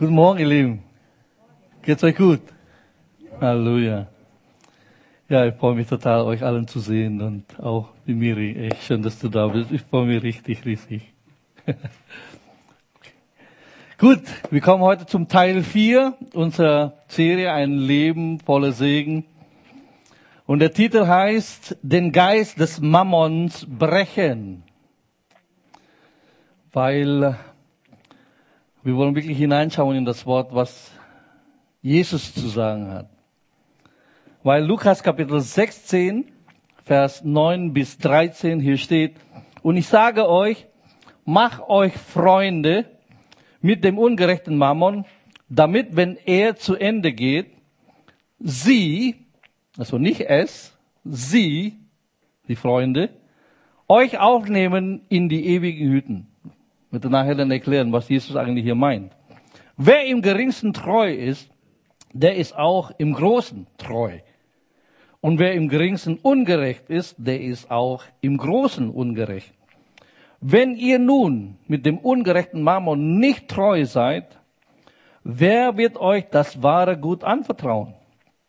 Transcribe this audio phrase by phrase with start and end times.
[0.00, 0.82] Guten Morgen, ihr Lieben.
[1.82, 2.40] Geht's euch gut?
[3.40, 4.06] Halleluja.
[5.28, 8.68] Ja, ich freue mich total, euch allen zu sehen und auch die Miri.
[8.68, 9.72] Echt schön, dass du da bist.
[9.72, 11.12] Ich freue mich richtig, richtig.
[13.98, 14.22] Gut,
[14.52, 19.24] wir kommen heute zum Teil 4 unserer Serie Ein Leben voller Segen.
[20.46, 24.62] Und der Titel heißt Den Geist des Mammons brechen.
[26.72, 27.36] Weil
[28.82, 30.92] wir wollen wirklich hineinschauen in das Wort, was
[31.82, 33.08] Jesus zu sagen hat.
[34.42, 36.26] Weil Lukas Kapitel 16,
[36.84, 39.16] Vers 9 bis 13 hier steht,
[39.62, 40.66] und ich sage euch,
[41.24, 42.86] mach euch Freunde
[43.60, 45.04] mit dem ungerechten Mammon,
[45.48, 47.46] damit, wenn er zu Ende geht,
[48.38, 49.26] sie,
[49.76, 51.78] also nicht es, sie,
[52.46, 53.10] die Freunde,
[53.88, 56.26] euch aufnehmen in die ewigen Hüten.
[56.90, 59.12] Werde nachher dann erklären, was Jesus eigentlich hier meint.
[59.76, 61.50] Wer im geringsten treu ist,
[62.12, 64.18] der ist auch im Großen treu.
[65.20, 69.52] Und wer im geringsten ungerecht ist, der ist auch im Großen ungerecht.
[70.40, 74.38] Wenn ihr nun mit dem ungerechten Mammon nicht treu seid,
[75.24, 77.94] wer wird euch das wahre Gut anvertrauen?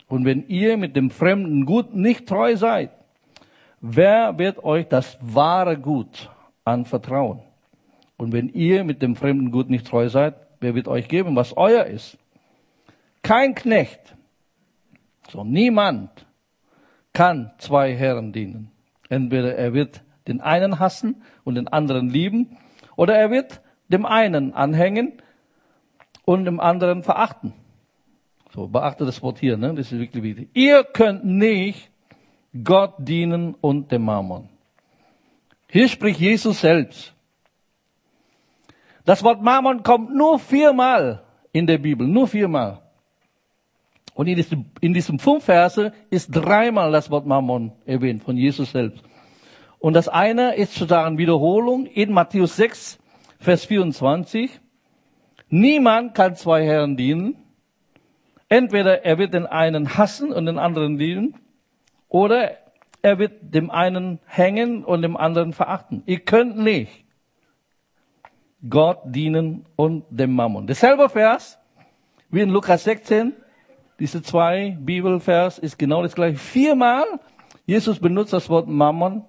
[0.07, 2.91] Und wenn ihr mit dem fremden Gut nicht treu seid,
[3.81, 6.29] wer wird euch das wahre Gut
[6.63, 7.41] anvertrauen?
[8.19, 11.55] Und wenn ihr mit dem fremden Gut nicht treu seid, wer wird euch geben, was
[11.55, 12.17] euer ist?
[13.23, 14.13] Kein Knecht,
[15.29, 16.25] so niemand
[17.13, 18.71] kann zwei Herren dienen.
[19.07, 22.57] Entweder er wird den einen hassen und den anderen lieben,
[22.97, 25.13] oder er wird dem einen anhängen
[26.25, 27.53] und dem anderen verachten.
[28.53, 29.73] So, beachte das Wort hier, ne?
[29.75, 30.49] das ist wirklich wichtig.
[30.53, 31.89] Ihr könnt nicht
[32.65, 34.49] Gott dienen und dem Mammon.
[35.69, 37.15] Hier spricht Jesus selbst.
[39.09, 42.79] Das Wort Mammon kommt nur viermal in der Bibel, nur viermal.
[44.13, 48.71] Und in diesem, in diesem fünf Verse ist dreimal das Wort Mammon erwähnt von Jesus
[48.71, 49.03] selbst.
[49.79, 52.99] Und das eine ist sozusagen Wiederholung in Matthäus 6,
[53.39, 54.59] Vers 24.
[55.49, 57.35] Niemand kann zwei Herren dienen.
[58.47, 61.33] Entweder er wird den einen hassen und den anderen lieben,
[62.09, 62.51] oder
[63.01, 66.03] er wird dem einen hängen und dem anderen verachten.
[66.05, 67.08] Ihr könnt nicht
[68.67, 70.67] Gott dienen und dem Mammon.
[70.67, 71.59] Derselbe Vers
[72.29, 73.33] wie in Lukas 16,
[73.99, 76.37] diese zwei Bibelvers ist genau das gleiche.
[76.37, 77.05] Viermal
[77.69, 79.23] Jesus benutzt das Wort Mammon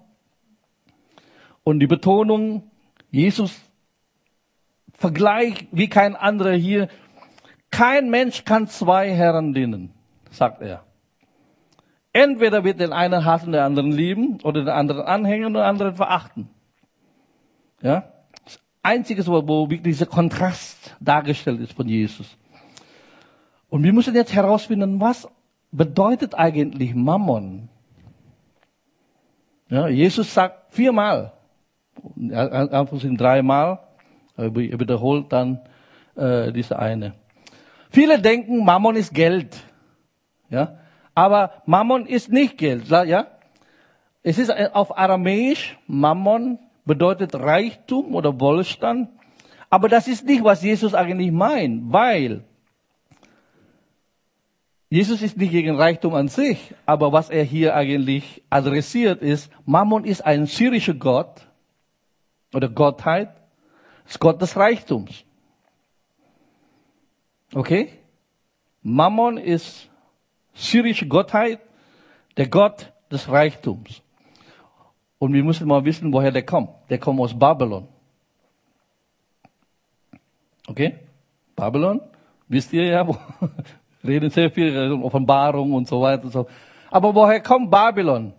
[1.63, 2.71] und die Betonung,
[3.11, 3.55] Jesus
[4.93, 6.87] vergleicht wie kein anderer hier.
[7.69, 9.93] Kein Mensch kann zwei Herren dienen,
[10.31, 10.83] sagt er.
[12.13, 15.93] Entweder wird den einen hassen, den anderen lieben, oder den anderen anhängen und den anderen
[15.93, 16.49] verachten.
[17.83, 18.11] Ja?
[18.83, 22.37] Einziges, wo, wo wirklich dieser Kontrast dargestellt ist von Jesus.
[23.69, 25.27] Und wir müssen jetzt herausfinden, was
[25.71, 27.69] bedeutet eigentlich Mammon?
[29.69, 31.31] Ja, Jesus sagt viermal,
[32.03, 33.79] Anführungszeichen dreimal,
[34.35, 35.61] er wiederholt dann
[36.15, 37.13] äh, diese eine.
[37.89, 39.63] Viele denken, Mammon ist Geld,
[40.49, 40.77] ja,
[41.15, 43.27] aber Mammon ist nicht Geld, ja.
[44.23, 49.09] Es ist auf Aramäisch Mammon bedeutet Reichtum oder Wohlstand.
[49.69, 52.43] Aber das ist nicht, was Jesus eigentlich meint, weil
[54.89, 60.03] Jesus ist nicht gegen Reichtum an sich, aber was er hier eigentlich adressiert ist, Mammon
[60.03, 61.47] ist ein syrischer Gott
[62.53, 63.29] oder Gottheit,
[64.05, 65.23] ist Gott des Reichtums.
[67.53, 67.93] Okay?
[68.81, 69.89] Mammon ist
[70.53, 71.61] syrische Gottheit,
[72.35, 74.01] der Gott des Reichtums.
[75.21, 76.71] Und wir müssen mal wissen, woher der kommt.
[76.89, 77.87] Der kommt aus Babylon.
[80.65, 80.95] Okay?
[81.55, 82.01] Babylon,
[82.47, 83.15] wisst ihr ja, wo,
[84.03, 86.47] reden sehr viel, Offenbarung und so weiter und so.
[86.89, 88.33] Aber woher kommt Babylon?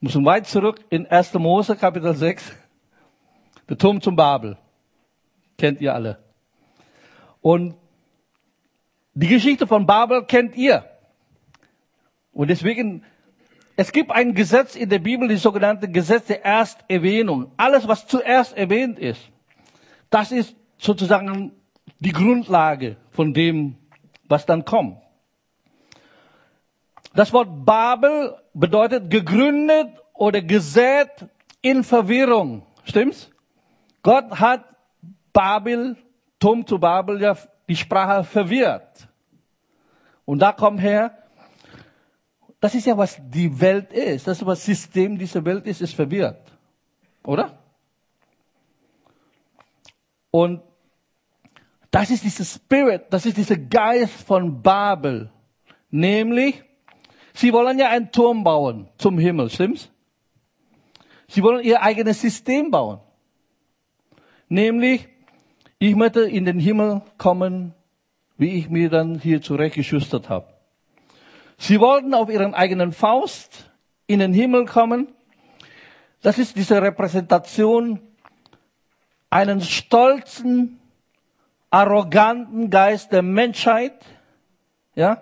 [0.00, 1.34] Wir müssen weit zurück in 1.
[1.34, 2.56] Mose, Kapitel 6.
[3.68, 4.56] Der Turm zum Babel.
[5.58, 6.18] Kennt ihr alle.
[7.42, 7.74] Und
[9.12, 10.82] die Geschichte von Babel kennt ihr.
[12.32, 13.04] Und deswegen
[13.80, 17.50] es gibt ein Gesetz in der Bibel, die sogenannte Gesetz der Ersterwähnung.
[17.56, 19.22] Alles, was zuerst erwähnt ist,
[20.10, 21.52] das ist sozusagen
[21.98, 23.78] die Grundlage von dem,
[24.28, 24.98] was dann kommt.
[27.14, 31.08] Das Wort Babel bedeutet gegründet oder gesät
[31.62, 32.66] in Verwirrung.
[32.84, 33.30] Stimmt's?
[34.02, 34.62] Gott hat
[35.32, 35.96] Babel,
[36.38, 37.34] Turm zu Babel, ja,
[37.66, 39.08] die Sprache verwirrt.
[40.26, 41.19] Und da kommt her,
[42.60, 44.26] das ist ja, was die Welt ist.
[44.26, 46.52] Das ist, was System dieser Welt ist, ist verwirrt.
[47.24, 47.58] Oder?
[50.30, 50.62] Und
[51.90, 55.30] Das ist dieser Spirit, das ist dieser Geist von Babel.
[55.90, 56.62] Nämlich,
[57.34, 59.90] sie wollen ja einen Turm bauen zum Himmel, stimmt's?
[61.26, 63.00] Sie wollen ihr eigenes System bauen.
[64.48, 65.08] Nämlich,
[65.78, 67.74] ich möchte in den Himmel kommen,
[68.36, 70.46] wie ich mir dann hier zurechtgeschustert habe.
[71.60, 73.70] Sie wollten auf ihren eigenen Faust
[74.06, 75.08] in den Himmel kommen.
[76.22, 78.00] Das ist diese Repräsentation
[79.28, 80.80] einen stolzen,
[81.70, 83.92] arroganten Geist der Menschheit,
[84.94, 85.20] ja,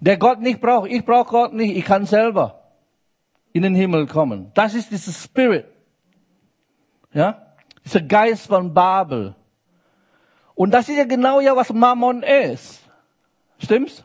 [0.00, 0.90] der Gott nicht braucht.
[0.90, 2.62] Ich brauche Gott nicht, ich kann selber
[3.52, 4.50] in den Himmel kommen.
[4.54, 5.66] Das ist dieser Spirit,
[7.12, 9.34] ja, dieser Geist von Babel.
[10.54, 12.80] Und das ist ja genau ja, was Mammon ist.
[13.58, 14.02] Stimmt's?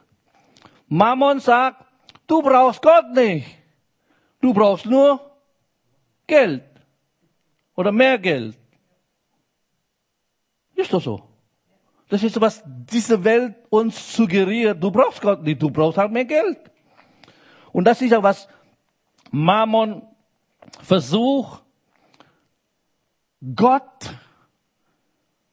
[0.88, 1.86] Mammon sagt,
[2.26, 3.48] du brauchst Gott nicht.
[4.40, 5.20] Du brauchst nur
[6.26, 6.64] Geld.
[7.76, 8.58] Oder mehr Geld.
[10.76, 11.24] Ist doch so.
[12.10, 14.82] Das ist, was diese Welt uns suggeriert.
[14.82, 16.60] Du brauchst Gott nicht, du brauchst halt mehr Geld.
[17.74, 18.48] Und das ist ja, was
[19.32, 20.02] Mammon
[20.82, 21.64] versucht,
[23.56, 24.16] Gott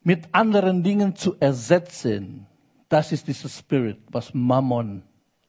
[0.03, 2.47] mit anderen Dingen zu ersetzen.
[2.89, 5.03] Das ist dieser Spirit, was Mammon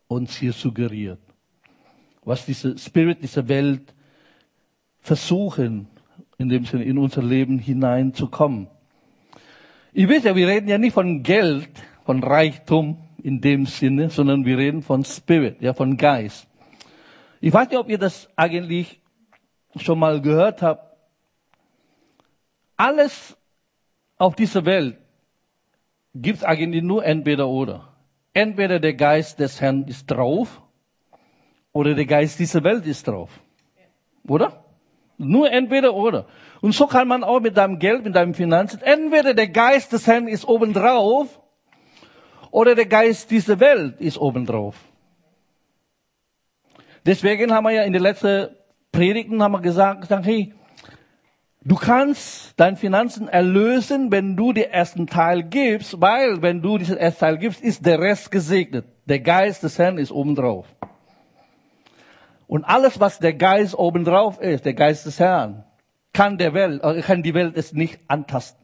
[0.08, 1.20] uns hier suggeriert.
[2.24, 3.94] Was dieser Spirit dieser Welt
[5.00, 5.88] versuchen,
[6.38, 8.68] in dem Sinne in unser Leben hineinzukommen.
[9.94, 11.70] Ihr wisst ja, wir reden ja nicht von Geld,
[12.06, 16.48] von Reichtum in dem Sinne, sondern wir reden von Spirit, ja, von Geist.
[17.40, 19.00] Ich weiß nicht, ob ihr das eigentlich
[19.78, 20.98] schon mal gehört habt.
[22.76, 23.38] Alles
[24.18, 24.98] auf dieser Welt
[26.14, 27.95] gibt es eigentlich nur entweder oder.
[28.36, 30.62] Entweder der Geist des Herrn ist drauf
[31.72, 33.30] oder der Geist dieser Welt ist drauf.
[34.28, 34.66] Oder?
[35.18, 36.28] Nur entweder oder.
[36.60, 40.06] Und so kann man auch mit deinem Geld, mit deinen Finanzen, entweder der Geist des
[40.06, 41.40] Herrn ist obendrauf
[42.52, 44.76] oder der Geist dieser Welt ist obendrauf.
[47.06, 48.50] Deswegen haben wir ja in den letzten
[48.92, 50.54] Predigten haben wir gesagt, gesagt, hey,
[51.66, 56.98] du kannst deine Finanzen erlösen, wenn du den ersten Teil gibst, weil wenn du diesen
[56.98, 58.86] ersten Teil gibst, ist der Rest gesegnet.
[59.06, 60.68] Der Geist des Herrn ist obendrauf.
[62.48, 65.64] Und alles, was der Geist obendrauf ist, der Geist des Herrn,
[66.14, 68.64] kann der Welt, äh, kann die Welt es nicht antasten.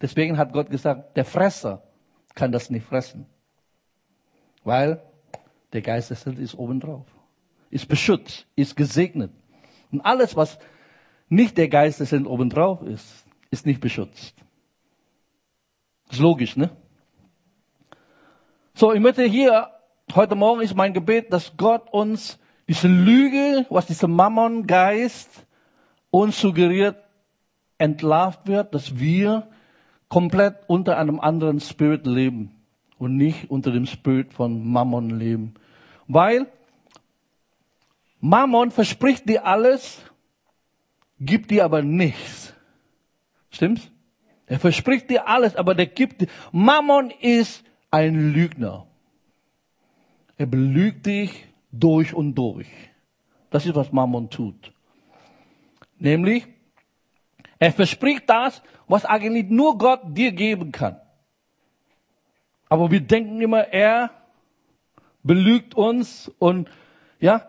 [0.00, 1.82] Deswegen hat Gott gesagt, der Fresser
[2.34, 3.26] kann das nicht fressen.
[4.62, 5.02] Weil
[5.72, 7.06] der Geist des Herrn ist obendrauf.
[7.70, 9.32] Ist beschützt, ist gesegnet.
[9.90, 10.58] Und alles, was
[11.34, 14.34] nicht der Geist des Herrn obendrauf ist, ist nicht beschützt.
[16.10, 16.70] Ist logisch, ne?
[18.74, 19.68] So, ich möchte hier,
[20.14, 22.38] heute Morgen ist mein Gebet, dass Gott uns
[22.68, 25.46] diese Lüge, was dieser Mammon-Geist
[26.10, 26.96] uns suggeriert,
[27.78, 29.48] entlarvt wird, dass wir
[30.08, 32.54] komplett unter einem anderen Spirit leben
[32.98, 35.54] und nicht unter dem Spirit von Mammon leben.
[36.06, 36.46] Weil
[38.20, 40.00] Mammon verspricht dir alles,
[41.20, 42.54] gibt dir aber nichts.
[43.50, 43.90] Stimmt's?
[44.46, 46.28] Er verspricht dir alles, aber der gibt dir.
[46.52, 48.86] Mammon ist ein Lügner.
[50.36, 52.68] Er belügt dich durch und durch.
[53.50, 54.72] Das ist, was Mammon tut.
[55.98, 56.46] Nämlich,
[57.58, 61.00] er verspricht das, was eigentlich nur Gott dir geben kann.
[62.68, 64.10] Aber wir denken immer, er
[65.22, 66.68] belügt uns und,
[67.20, 67.48] ja,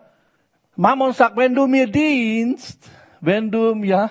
[0.76, 2.88] Mammon sagt, wenn du mir dienst,
[3.26, 4.10] wenn du, ja,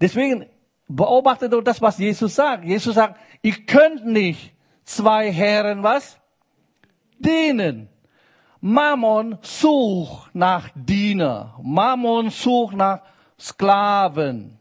[0.00, 0.46] deswegen
[0.88, 2.64] beobachte doch das, was Jesus sagt.
[2.64, 4.54] Jesus sagt, ihr könnt nicht
[4.84, 6.18] zwei Herren was?
[7.18, 7.88] Dienen.
[8.60, 11.54] Mammon sucht nach Diener.
[11.62, 13.02] Mammon sucht nach
[13.38, 14.58] Sklaven.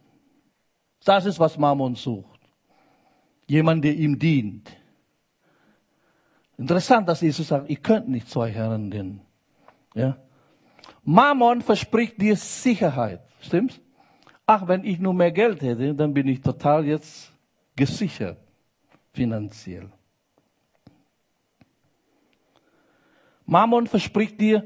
[1.05, 2.39] Das ist, was Mammon sucht.
[3.47, 4.69] Jemand, der ihm dient.
[6.57, 9.21] Interessant, dass Jesus sagt, ihr könnt nicht zwei Herren dienen.
[9.95, 10.17] Ja?
[11.03, 13.21] Mammon verspricht dir Sicherheit.
[13.41, 13.79] Stimmt's?
[14.45, 17.31] Ach, wenn ich nur mehr Geld hätte, dann bin ich total jetzt
[17.75, 18.37] gesichert
[19.13, 19.89] finanziell.
[23.45, 24.63] Mammon verspricht dir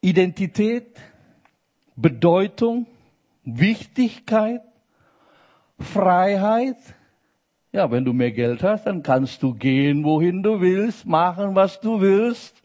[0.00, 0.98] Identität,
[1.96, 2.86] Bedeutung,
[3.44, 4.62] Wichtigkeit,
[5.78, 6.76] Freiheit.
[7.72, 11.80] Ja, wenn du mehr Geld hast, dann kannst du gehen, wohin du willst, machen, was
[11.80, 12.62] du willst.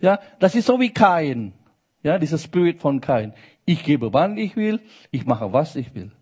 [0.00, 1.52] Ja, das ist so wie Kain.
[2.02, 3.34] Ja, dieser Spirit von Kain.
[3.64, 6.12] Ich gebe, wann ich will, ich mache, was ich will.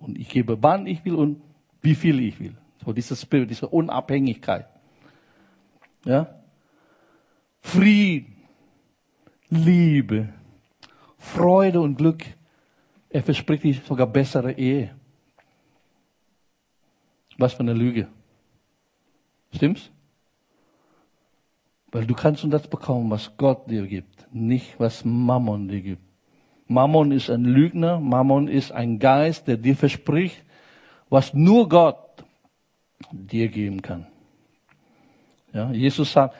[0.00, 1.42] Und ich gebe, wann ich will und
[1.80, 2.56] wie viel ich will.
[2.84, 4.66] So dieser Spirit, diese Unabhängigkeit.
[6.04, 6.34] Ja,
[7.60, 8.36] Frieden,
[9.48, 10.32] Liebe,
[11.16, 12.24] Freude und Glück.
[13.08, 14.94] Er verspricht dir sogar bessere Ehe.
[17.38, 18.08] Was für eine Lüge.
[19.54, 19.90] Stimmt's?
[21.92, 26.02] Weil du kannst nur das bekommen, was Gott dir gibt, nicht was Mammon dir gibt.
[26.66, 30.42] Mammon ist ein Lügner, Mammon ist ein Geist, der dir verspricht,
[31.10, 32.24] was nur Gott
[33.12, 34.06] dir geben kann.
[35.52, 36.34] Ja, Jesus sagt,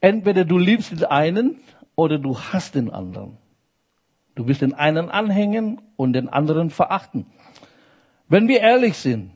[0.00, 1.60] entweder du liebst den einen
[1.96, 3.38] oder du hast den anderen.
[4.34, 7.26] Du wirst den einen anhängen und den anderen verachten.
[8.28, 9.30] Wenn wir ehrlich sind,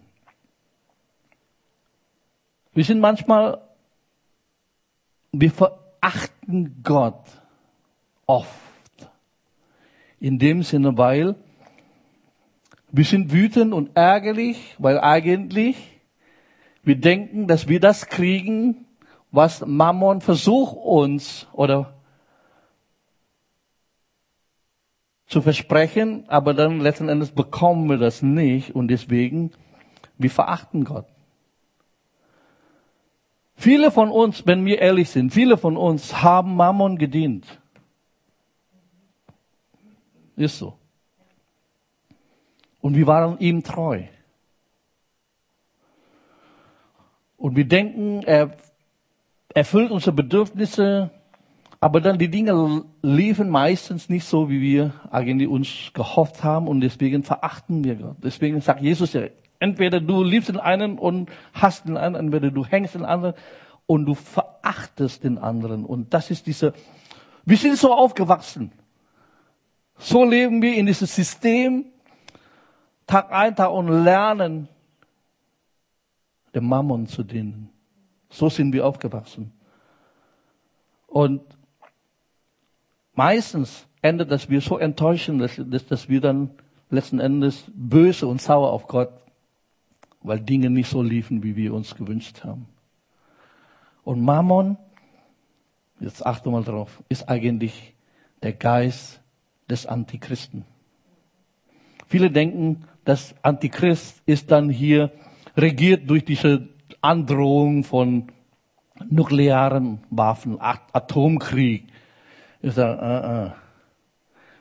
[2.75, 3.63] wir sind manchmal,
[5.41, 7.25] wir verachten Gott
[8.27, 8.51] oft.
[10.19, 11.37] In dem Sinne, weil
[12.91, 15.77] wir sind wütend und ärgerlich, weil eigentlich
[16.83, 18.87] wir denken, dass wir das kriegen,
[19.33, 21.95] was Mammon versucht uns oder
[25.27, 29.51] zu versprechen, aber dann letzten Endes bekommen wir das nicht und deswegen,
[30.17, 31.07] wir verachten Gott.
[33.57, 37.47] Viele von uns, wenn wir ehrlich sind, viele von uns haben Mammon gedient.
[40.37, 40.75] Ist so.
[42.83, 44.03] Und wir waren ihm treu.
[47.39, 48.57] Und wir denken, er
[49.55, 51.11] erfüllt unsere Bedürfnisse,
[51.81, 56.81] aber dann die Dinge liefen meistens nicht so, wie wir eigentlich uns gehofft haben und
[56.81, 58.17] deswegen verachten wir Gott.
[58.23, 59.23] Deswegen sagt Jesus ja,
[59.59, 63.35] entweder du liebst den einen und hast den anderen, entweder du hängst den anderen
[63.87, 65.85] und du verachtest den anderen.
[65.85, 66.75] Und das ist diese,
[67.45, 68.73] wir sind so aufgewachsen.
[69.99, 71.87] So leben wir in diesem System,
[73.07, 74.69] Tag ein, Tag und lernen,
[76.55, 77.71] dem Mammon zu dienen.
[78.29, 79.53] So sind wir aufgewachsen.
[81.07, 81.43] Und
[83.15, 86.51] meistens endet das wir so enttäuschen, dass, dass, dass wir dann
[86.91, 89.11] letzten Endes böse und sauer auf Gott,
[90.23, 92.67] weil Dinge nicht so liefen, wie wir uns gewünscht haben.
[94.05, 94.77] Und Mammon,
[96.01, 97.95] jetzt achte mal drauf, ist eigentlich
[98.43, 99.21] der Geist
[99.69, 100.65] des Antichristen.
[102.07, 105.13] Viele denken, dass Antichrist ist dann hier
[105.57, 106.69] regiert durch diese
[107.01, 108.29] Androhung von
[109.09, 111.87] nuklearen Waffen, Atomkrieg.
[112.63, 113.51] Ich sage, äh, äh.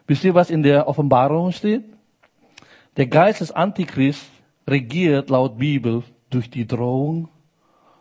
[0.07, 1.83] Wisst ihr, was in der Offenbarung steht?
[2.97, 4.25] Der Geist des Antichrist
[4.67, 7.29] regiert laut Bibel durch die Drohung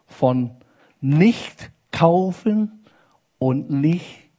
[0.07, 0.51] von
[1.01, 2.85] nicht kaufen
[3.39, 4.31] und nicht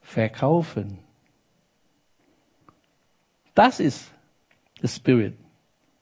[0.00, 0.98] verkaufen.
[3.54, 4.12] Das ist
[4.80, 5.38] der Spirit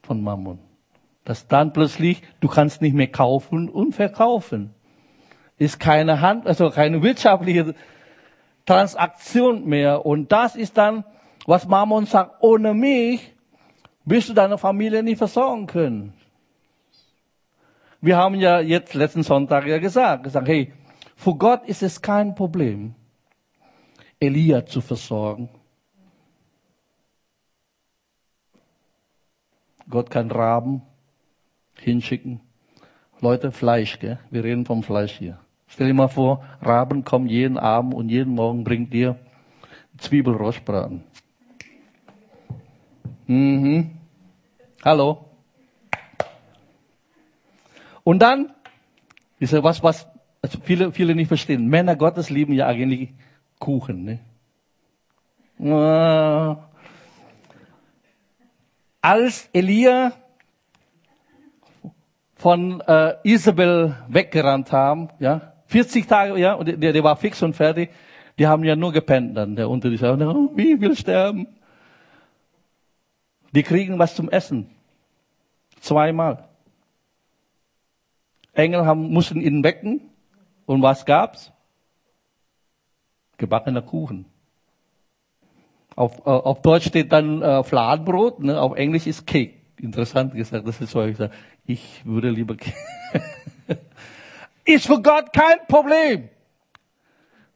[0.02, 0.58] von Mammon.
[1.24, 4.74] Dass dann plötzlich, du kannst nicht mehr kaufen und verkaufen.
[5.58, 7.74] Ist keine Hand, also keine wirtschaftliche
[8.64, 10.06] Transaktion mehr.
[10.06, 11.04] Und das ist dann,
[11.46, 13.34] was Mammon sagt, ohne mich
[14.04, 16.12] wirst du deine Familie nicht versorgen können.
[18.00, 20.72] Wir haben ja jetzt letzten Sonntag ja gesagt, gesagt, hey,
[21.16, 22.94] für Gott ist es kein Problem,
[24.18, 25.50] Elia zu versorgen.
[29.88, 30.82] Gott kann Raben
[31.74, 32.40] hinschicken.
[33.20, 34.18] Leute, Fleisch, gell?
[34.30, 35.38] Wir reden vom Fleisch hier.
[35.66, 39.18] Stell dir mal vor, Raben kommen jeden Abend und jeden Morgen bringt dir
[39.98, 41.04] Zwiebelrostbraten.
[43.30, 43.92] Mhm.
[44.84, 45.24] Hallo.
[48.02, 48.52] Und dann
[49.38, 50.08] ist ja was, was
[50.42, 51.68] also viele, viele nicht verstehen.
[51.68, 53.10] Männer Gottes lieben ja eigentlich
[53.60, 54.04] Kuchen.
[54.04, 54.18] Ne?
[59.00, 60.12] als Elia
[62.34, 67.54] von äh, Isabel weggerannt haben, ja, 40 Tage, ja, und der, der war fix und
[67.54, 67.90] fertig,
[68.40, 71.46] die haben ja nur gepennt dann, der unter die oh, wie will sterben.
[73.52, 74.70] Die kriegen was zum Essen.
[75.80, 76.48] Zweimal.
[78.52, 80.02] Engel haben, mussten ihn wecken.
[80.66, 81.52] Und was gab's?
[83.38, 84.26] Gebackener Kuchen.
[85.96, 88.60] Auf, äh, auf Deutsch steht dann äh, Fladenbrot, ne?
[88.60, 89.54] auf Englisch ist Cake.
[89.78, 91.02] Interessant gesagt, das ist so.
[91.04, 91.32] Ich, sage,
[91.66, 92.76] ich würde lieber Cake.
[94.64, 96.28] ist für Gott kein Problem.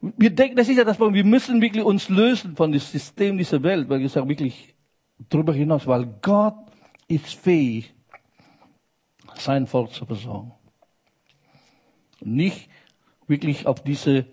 [0.01, 1.15] Wir denken, das ist ja das Problem.
[1.15, 4.74] Wir müssen wirklich uns lösen von dem System dieser Welt, weil ich sage wirklich
[5.29, 6.55] darüber hinaus, weil Gott
[7.07, 7.93] ist fähig,
[9.35, 10.53] sein Volk zu versorgen.
[12.21, 12.69] Nicht
[13.27, 14.25] wirklich auf diese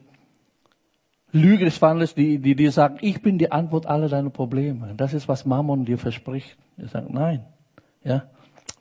[1.32, 4.94] Lüge des Wandels, die, die dir sagen, ich bin die Antwort aller deiner Probleme.
[4.96, 6.56] Das ist, was Mammon dir verspricht.
[6.76, 7.44] Er sagt, nein.
[8.04, 8.28] Ja.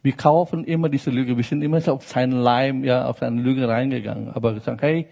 [0.03, 1.37] Wir kaufen immer diese Lüge.
[1.37, 4.31] Wir sind immer auf seinen Leim, ja, auf seine Lüge reingegangen.
[4.31, 5.07] Aber wir sagen, hey,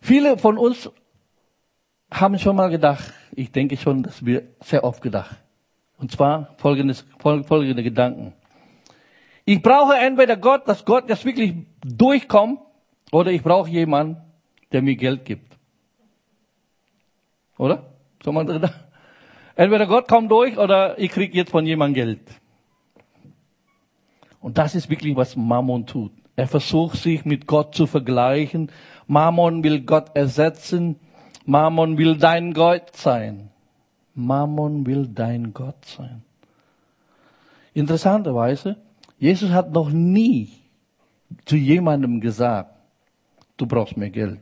[0.00, 0.90] viele von uns
[2.10, 5.36] haben schon mal gedacht, ich denke schon, dass wir sehr oft gedacht.
[5.98, 8.32] Und zwar folgendes, folgende Gedanken.
[9.44, 12.60] Ich brauche entweder Gott, dass Gott jetzt wirklich durchkommt,
[13.12, 14.20] oder ich brauche jemanden,
[14.72, 15.56] der mir Geld gibt.
[17.56, 17.84] Oder?
[18.22, 18.68] So mal drin.
[19.54, 22.20] Entweder Gott kommt durch oder ich kriege jetzt von jemandem Geld.
[24.40, 26.12] Und das ist wirklich, was Mammon tut.
[26.34, 28.70] Er versucht sich mit Gott zu vergleichen.
[29.06, 31.00] Mammon will Gott ersetzen.
[31.46, 33.50] Mammon will dein Gott sein.
[34.14, 36.22] Mammon will dein Gott sein.
[37.72, 38.76] Interessanterweise,
[39.18, 40.48] Jesus hat noch nie
[41.44, 42.70] zu jemandem gesagt,
[43.56, 44.40] du brauchst mehr Geld.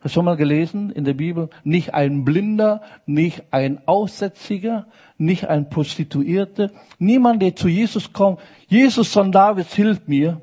[0.00, 1.50] Hast du schon mal gelesen in der Bibel?
[1.64, 4.86] Nicht ein Blinder, nicht ein Aussätziger,
[5.16, 8.38] nicht ein Prostituierter, niemand, der zu Jesus kommt.
[8.68, 10.40] Jesus von Davids hilft mir.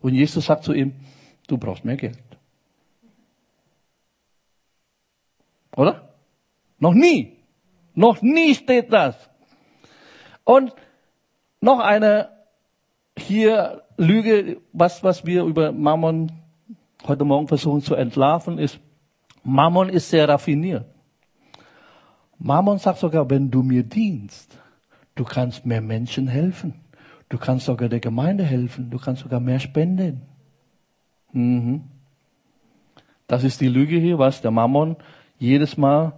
[0.00, 0.92] Und Jesus sagt zu ihm,
[1.46, 2.27] du brauchst mehr Geld.
[5.78, 6.12] Oder?
[6.80, 7.36] Noch nie.
[7.94, 9.14] Noch nie steht das.
[10.42, 10.74] Und
[11.60, 12.30] noch eine
[13.16, 16.32] hier Lüge, was, was wir über Mammon
[17.06, 18.80] heute Morgen versuchen zu entlarven, ist,
[19.44, 20.84] Mammon ist sehr raffiniert.
[22.38, 24.58] Mammon sagt sogar, wenn du mir dienst,
[25.14, 26.74] du kannst mehr Menschen helfen.
[27.28, 28.90] Du kannst sogar der Gemeinde helfen.
[28.90, 30.22] Du kannst sogar mehr spenden.
[31.32, 31.84] Mhm.
[33.28, 34.96] Das ist die Lüge hier, was der Mammon
[35.38, 36.12] jedes Mal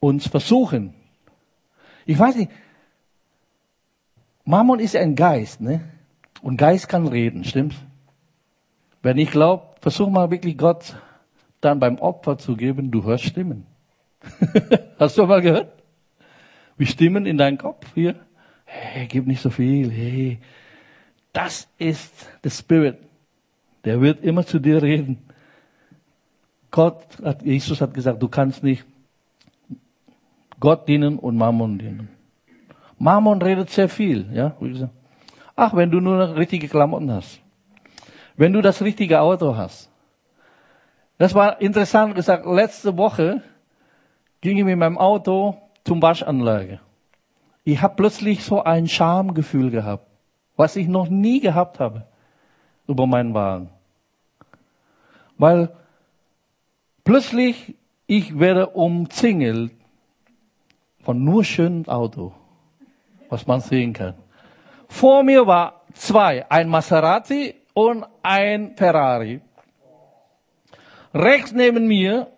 [0.00, 0.94] uns versuchen.
[2.06, 2.50] Ich weiß nicht,
[4.44, 5.80] Mammon ist ein Geist, ne?
[6.42, 7.76] Und Geist kann reden, stimmt's?
[9.02, 10.96] Wenn ich glaube, versuch mal wirklich Gott
[11.60, 13.66] dann beim Opfer zu geben, du hörst Stimmen.
[14.98, 15.72] Hast du mal gehört?
[16.76, 18.16] Wie Stimmen in deinem Kopf hier?
[18.64, 19.90] Hey, gib nicht so viel.
[19.90, 20.38] Hey,
[21.32, 22.98] das ist der Spirit.
[23.84, 25.18] Der wird immer zu dir reden.
[26.72, 28.84] Gott hat, Jesus hat gesagt, du kannst nicht
[30.58, 32.08] Gott dienen und Mammon dienen.
[32.98, 34.56] Mammon redet sehr viel, ja.
[35.54, 37.40] Ach, wenn du nur richtige Klamotten hast.
[38.36, 39.90] Wenn du das richtige Auto hast.
[41.18, 42.46] Das war interessant gesagt.
[42.46, 43.42] Letzte Woche
[44.40, 46.80] ging ich mit meinem Auto zum Waschanlage.
[47.64, 50.06] Ich habe plötzlich so ein Schamgefühl gehabt,
[50.56, 52.06] was ich noch nie gehabt habe
[52.86, 53.68] über meinen Wagen.
[55.36, 55.70] Weil
[57.04, 57.74] plötzlich
[58.06, 59.72] ich werde umzingelt
[61.02, 62.32] von nur schönem Auto,
[63.28, 64.14] was man sehen kann.
[64.88, 69.40] Vor mir war zwei, ein Maserati und ein Ferrari.
[71.14, 72.28] Rechts neben mir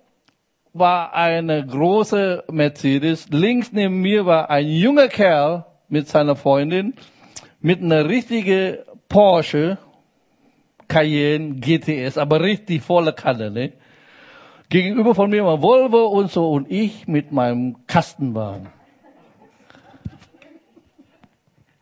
[0.73, 3.29] war eine große Mercedes.
[3.31, 6.95] Links neben mir war ein junger Kerl mit seiner Freundin
[7.61, 9.79] mit einer richtigen Porsche
[10.87, 13.51] Cayenne GTS, aber richtig volle Kanne.
[13.51, 13.73] Ne?
[14.69, 18.69] Gegenüber von mir war Volvo und so und ich mit meinem Kastenwagen.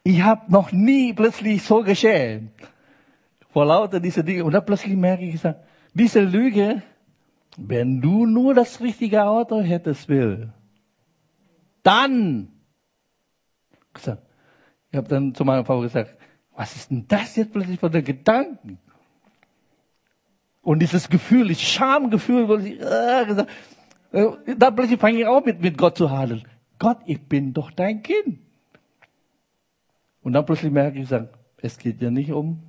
[0.05, 2.53] Ich habe noch nie plötzlich so geschämt
[3.53, 4.45] vor lauter dieser Dinge.
[4.45, 5.40] Und dann plötzlich merke ich,
[5.95, 6.83] diese Lüge,
[7.57, 10.53] wenn du nur das richtige Auto hättest, will,
[11.83, 12.49] dann,
[13.95, 16.16] ich habe dann zu meiner Frau gesagt,
[16.55, 18.79] was ist denn das jetzt plötzlich für der Gedanken?
[20.62, 23.51] Und dieses Gefühl, dieses Schamgefühl, wo ich, äh, gesagt,
[24.12, 26.44] äh, da plötzlich fange ich auch mit, mit Gott zu handeln.
[26.79, 28.38] Gott, ich bin doch dein Kind.
[30.22, 31.09] Und dann plötzlich merke ich,
[31.59, 32.62] es geht ja nicht um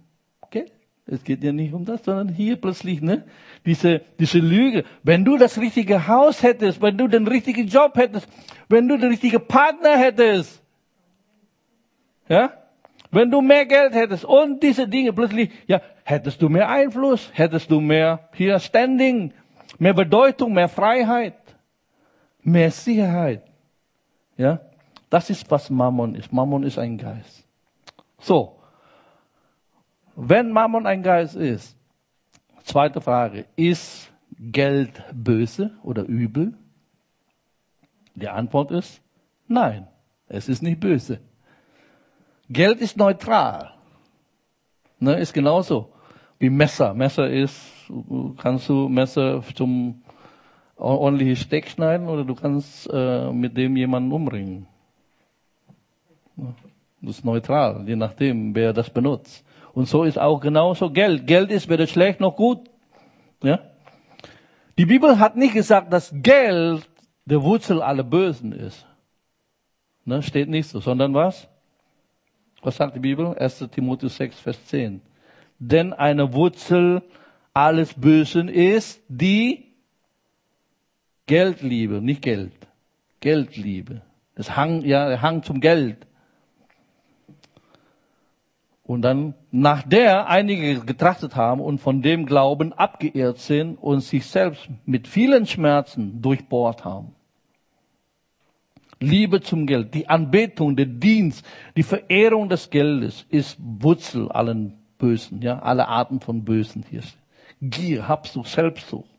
[1.06, 3.26] es geht ja nicht um das, sondern hier plötzlich, ne?
[3.66, 4.86] Diese, diese Lüge.
[5.04, 8.28] Wenn du das richtige Haus hättest, wenn du den richtigen Job hättest,
[8.70, 10.62] wenn du den richtigen Partner hättest,
[12.30, 12.54] ja?
[13.14, 17.70] Wenn du mehr Geld hättest und diese Dinge plötzlich, ja, hättest du mehr Einfluss, hättest
[17.70, 19.32] du mehr hier Standing,
[19.78, 21.36] mehr Bedeutung, mehr Freiheit,
[22.42, 23.44] mehr Sicherheit.
[24.36, 24.62] Ja?
[25.12, 26.34] Das ist, was Mammon ist.
[26.34, 27.48] Mammon ist ein Geist.
[28.20, 28.60] So.
[30.16, 31.78] Wenn Mammon ein Geist ist,
[32.64, 36.58] zweite Frage, ist Geld böse oder übel?
[38.16, 39.02] Die Antwort ist
[39.48, 39.88] nein,
[40.28, 41.20] es ist nicht böse.
[42.54, 43.72] Geld ist neutral.
[45.00, 45.90] Ne, ist genauso
[46.40, 46.94] wie Messer.
[46.94, 47.60] Messer ist,
[48.38, 50.04] kannst du Messer zum
[50.76, 54.68] ordentlichen Steck schneiden oder du kannst äh, mit dem jemanden umbringen.
[57.02, 59.46] Das ist neutral, je nachdem, wer das benutzt.
[59.74, 61.28] Und so ist auch genauso Geld.
[61.28, 62.70] Geld ist weder schlecht noch gut.
[63.42, 63.60] Ja?
[64.78, 66.90] Die Bibel hat nicht gesagt, dass Geld
[67.26, 68.86] der Wurzel aller Bösen ist.
[70.06, 71.48] Ne, steht nicht so, sondern was?
[72.64, 73.38] Was sagt die Bibel?
[73.38, 73.68] 1.
[73.72, 75.02] Timotheus 6, Vers 10.
[75.60, 77.04] Denn eine Wurzel
[77.54, 79.66] alles Bösen ist die
[81.28, 82.54] Geldliebe, nicht Geld.
[83.20, 84.02] Geldliebe.
[84.36, 86.08] Das Hang, ja, der Hang zum Geld.
[88.84, 94.26] Und dann, nach der einige getrachtet haben und von dem Glauben abgeirrt sind und sich
[94.26, 97.16] selbst mit vielen Schmerzen durchbohrt haben.
[99.04, 105.42] Liebe zum Geld, die Anbetung, der Dienst, die Verehrung des Geldes ist Wurzel allen Bösen,
[105.42, 107.02] ja, alle Arten von Bösen hier.
[107.62, 109.10] Gier, Habsucht, Selbstsucht.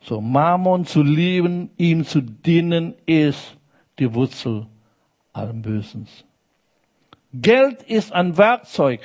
[0.00, 3.56] So, Mammon zu lieben, ihm zu dienen, ist
[3.98, 4.66] die Wurzel
[5.32, 6.24] allen Bösens.
[7.32, 9.00] Geld ist ein Werkzeug.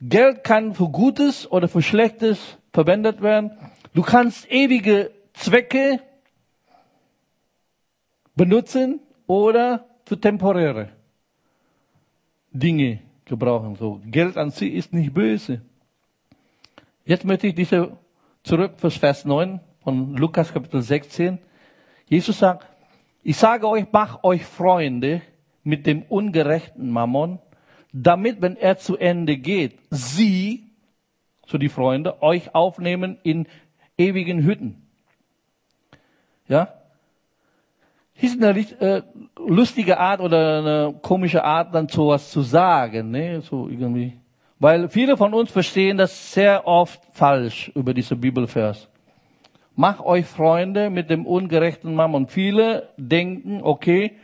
[0.00, 3.52] Geld kann für Gutes oder für Schlechtes verwendet werden.
[3.94, 6.00] Du kannst ewige Zwecke
[8.38, 10.88] benutzen oder für temporäre
[12.52, 13.76] Dinge gebrauchen.
[13.76, 15.60] So, Geld an sich ist nicht böse.
[17.04, 17.98] Jetzt möchte ich diese
[18.42, 21.38] zurück fürs Vers 9 von Lukas Kapitel 16.
[22.06, 22.66] Jesus sagt,
[23.22, 25.20] ich sage euch, mach euch Freunde
[25.64, 27.40] mit dem ungerechten Mammon,
[27.92, 30.64] damit, wenn er zu Ende geht, sie,
[31.46, 33.46] so die Freunde, euch aufnehmen in
[33.98, 34.86] ewigen Hütten.
[36.46, 36.77] Ja?
[38.20, 39.02] Ist eine äh,
[39.46, 43.40] lustige Art oder eine komische Art, dann sowas zu sagen, ne?
[43.40, 44.18] So irgendwie.
[44.58, 48.88] Weil viele von uns verstehen das sehr oft falsch über diese Bibelvers.
[49.76, 51.96] Mach euch Freunde mit dem ungerechten.
[52.00, 54.16] Und viele denken, okay,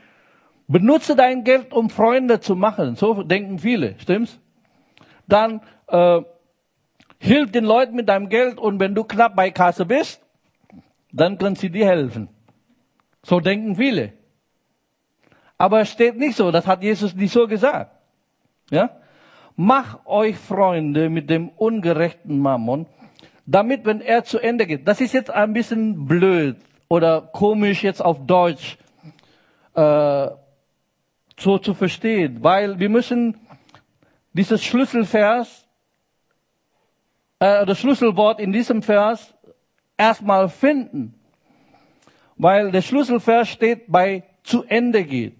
[0.66, 2.96] benutze dein Geld, um Freunde zu machen.
[2.96, 4.40] So denken viele, stimmt's?
[5.28, 6.22] Dann äh,
[7.18, 10.20] hilf den Leuten mit deinem Geld und wenn du knapp bei Kasse bist,
[11.12, 12.28] dann können sie dir helfen.
[13.24, 14.12] So denken viele.
[15.56, 17.90] Aber es steht nicht so, das hat Jesus nicht so gesagt.
[18.70, 18.90] Ja?
[19.56, 22.86] Mach euch Freunde mit dem ungerechten Mammon,
[23.46, 26.56] damit, wenn er zu Ende geht, das ist jetzt ein bisschen blöd
[26.88, 28.78] oder komisch jetzt auf Deutsch
[29.74, 30.28] äh,
[31.38, 33.36] so zu verstehen, weil wir müssen
[34.32, 35.66] dieses Schlüsselvers,
[37.38, 39.34] äh, das Schlüsselwort in diesem Vers
[39.96, 41.14] erstmal finden,
[42.36, 45.36] weil der Schlüsselvers steht bei zu Ende geht.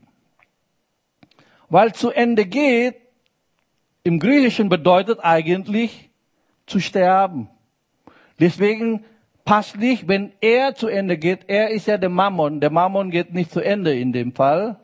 [1.69, 2.97] Weil zu Ende geht
[4.05, 6.11] im Griechischen bedeutet eigentlich
[6.67, 7.49] zu sterben.
[8.39, 9.05] Deswegen
[9.45, 11.49] passt nicht, wenn er zu Ende geht.
[11.49, 12.61] Er ist ja der Mammon.
[12.61, 14.79] Der Mammon geht nicht zu Ende in dem Fall,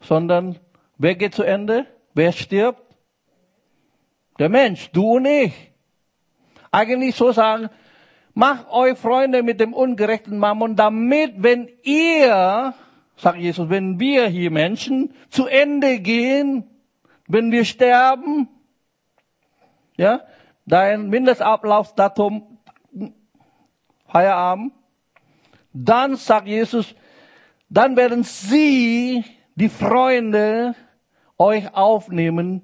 [0.00, 0.58] sondern
[0.96, 1.86] wer geht zu Ende?
[2.14, 2.82] Wer stirbt?
[4.38, 5.52] Der Mensch, du und ich.
[6.70, 7.68] Eigentlich so sagen,
[8.34, 12.74] macht euch Freunde mit dem ungerechten Mammon, damit, wenn ihr,
[13.16, 16.64] sagt Jesus, wenn wir hier Menschen zu Ende gehen,
[17.28, 18.48] wenn wir sterben,
[19.96, 20.22] ja,
[20.66, 22.58] dein Mindestablaufsdatum
[24.12, 24.74] Feierabend.
[25.72, 26.94] Dann sagt Jesus,
[27.70, 30.74] dann werden sie, die Freunde,
[31.38, 32.62] euch aufnehmen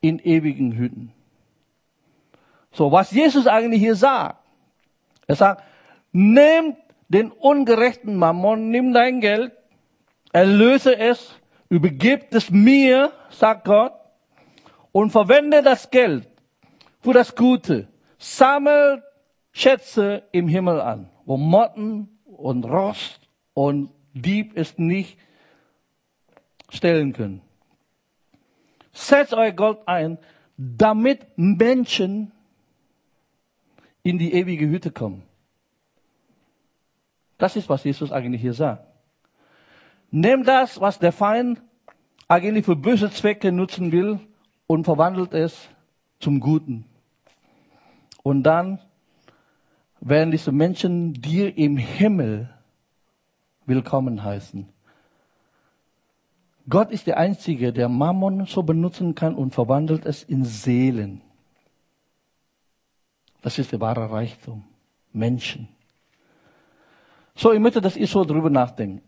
[0.00, 1.12] in ewigen Hütten.
[2.72, 4.45] So, was Jesus eigentlich hier sagt.
[5.26, 5.62] Er sagt,
[6.12, 6.76] nehmt
[7.08, 9.52] den ungerechten Mammon, nimm dein Geld,
[10.32, 11.34] erlöse es,
[11.68, 13.92] übergib es mir, sagt Gott,
[14.92, 16.28] und verwende das Geld
[17.00, 17.88] für das Gute.
[18.18, 19.02] Sammelt
[19.52, 23.20] Schätze im Himmel an, wo Motten und Rost
[23.54, 25.18] und Dieb es nicht
[26.70, 27.42] stellen können.
[28.92, 30.18] Setzt euer Gold ein,
[30.56, 32.32] damit Menschen
[34.08, 35.22] in die ewige Hütte kommen.
[37.38, 38.86] Das ist, was Jesus eigentlich hier sagt.
[40.12, 41.60] Nehmt das, was der Feind
[42.28, 44.20] eigentlich für böse Zwecke nutzen will
[44.68, 45.68] und verwandelt es
[46.20, 46.84] zum Guten.
[48.22, 48.78] Und dann
[50.00, 52.48] werden diese Menschen dir im Himmel
[53.66, 54.68] willkommen heißen.
[56.68, 61.22] Gott ist der Einzige, der Mammon so benutzen kann und verwandelt es in Seelen.
[63.46, 64.64] Das ist der wahre Reichtum.
[65.12, 65.68] Menschen.
[67.36, 69.04] So, ich möchte, dass ihr so drüber nachdenkt.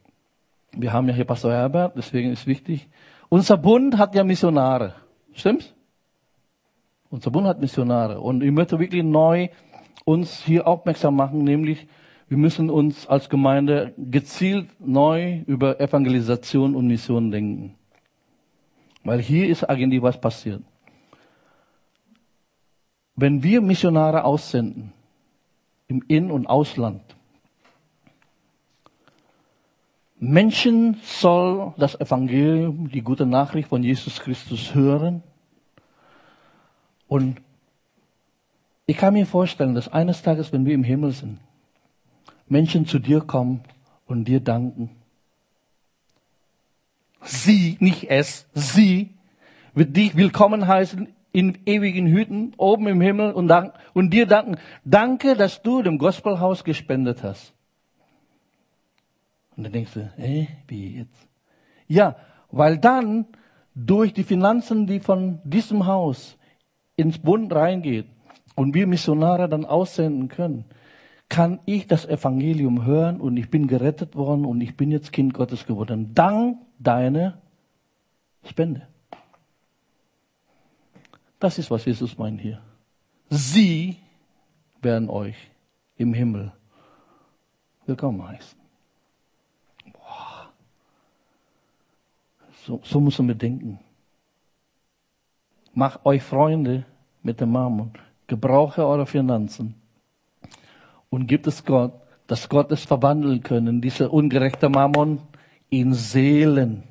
[0.71, 2.87] Wir haben ja hier Pastor Herbert, deswegen ist wichtig.
[3.29, 4.95] Unser Bund hat ja Missionare.
[5.33, 5.75] Stimmt's?
[7.11, 8.21] Unser Bund hat Missionare.
[8.21, 9.49] Und ich möchte wirklich neu
[10.05, 11.89] uns hier aufmerksam machen, nämlich
[12.29, 17.75] wir müssen uns als Gemeinde gezielt neu über Evangelisation und Mission denken.
[19.03, 20.63] Weil hier ist eigentlich was passiert.
[23.21, 24.93] Wenn wir Missionare aussenden,
[25.89, 27.03] im In- und Ausland,
[30.21, 35.25] Menschen soll das Evangelium, die gute Nachricht von Jesus Christus hören
[37.09, 37.43] und
[38.87, 41.41] ich kann mir vorstellen, dass eines Tages, wenn wir im Himmel sind,
[42.47, 43.65] Menschen zu dir kommen
[44.07, 44.91] und dir danken.
[47.23, 49.11] Sie, nicht es, sie
[49.75, 54.57] wird dich willkommen heißen in ewigen Hüten oben im Himmel und, dank, und dir danken.
[54.85, 57.53] Danke, dass du dem Gospelhaus gespendet hast.
[59.57, 61.29] Und dann denkst du, äh, wie jetzt?
[61.87, 62.17] Ja,
[62.51, 63.27] weil dann
[63.75, 66.39] durch die Finanzen, die von diesem Haus
[66.97, 68.07] ins Bund reingeht
[68.55, 70.65] und wir Missionare dann aussenden können,
[71.29, 75.35] kann ich das Evangelium hören und ich bin gerettet worden und ich bin jetzt Kind
[75.35, 76.15] Gottes geworden.
[76.15, 77.39] Dank deiner
[78.45, 78.89] Spende.
[81.39, 82.61] Das ist, was Jesus meint hier.
[83.31, 83.97] Sie
[84.83, 85.37] werden euch
[85.97, 86.53] im Himmel
[87.87, 88.59] willkommen heißen.
[89.93, 90.49] Boah.
[92.65, 93.79] So, so muss man bedenken.
[95.75, 96.85] Macht euch Freunde
[97.23, 97.93] mit dem Mammon.
[98.27, 99.75] Gebrauche eure Finanzen
[101.09, 101.93] und gibt es Gott,
[102.27, 105.21] dass Gott es verwandeln können, diese ungerechte Mammon
[105.71, 106.83] in Seelen.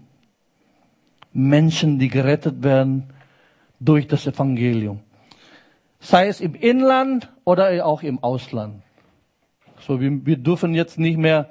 [1.31, 3.13] Menschen, die gerettet werden
[3.79, 4.99] durch das Evangelium.
[5.99, 8.83] Sei es im Inland oder auch im Ausland.
[9.79, 11.49] So, wir, wir dürfen jetzt nicht mehr,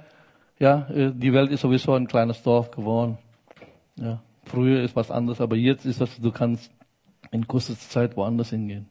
[0.59, 3.19] ja, äh, die Welt ist sowieso ein kleines Dorf geworden.
[3.97, 6.71] Ja, früher ist was anderes, aber jetzt ist das, du kannst
[7.31, 8.89] in kurzer Zeit woanders hingehen.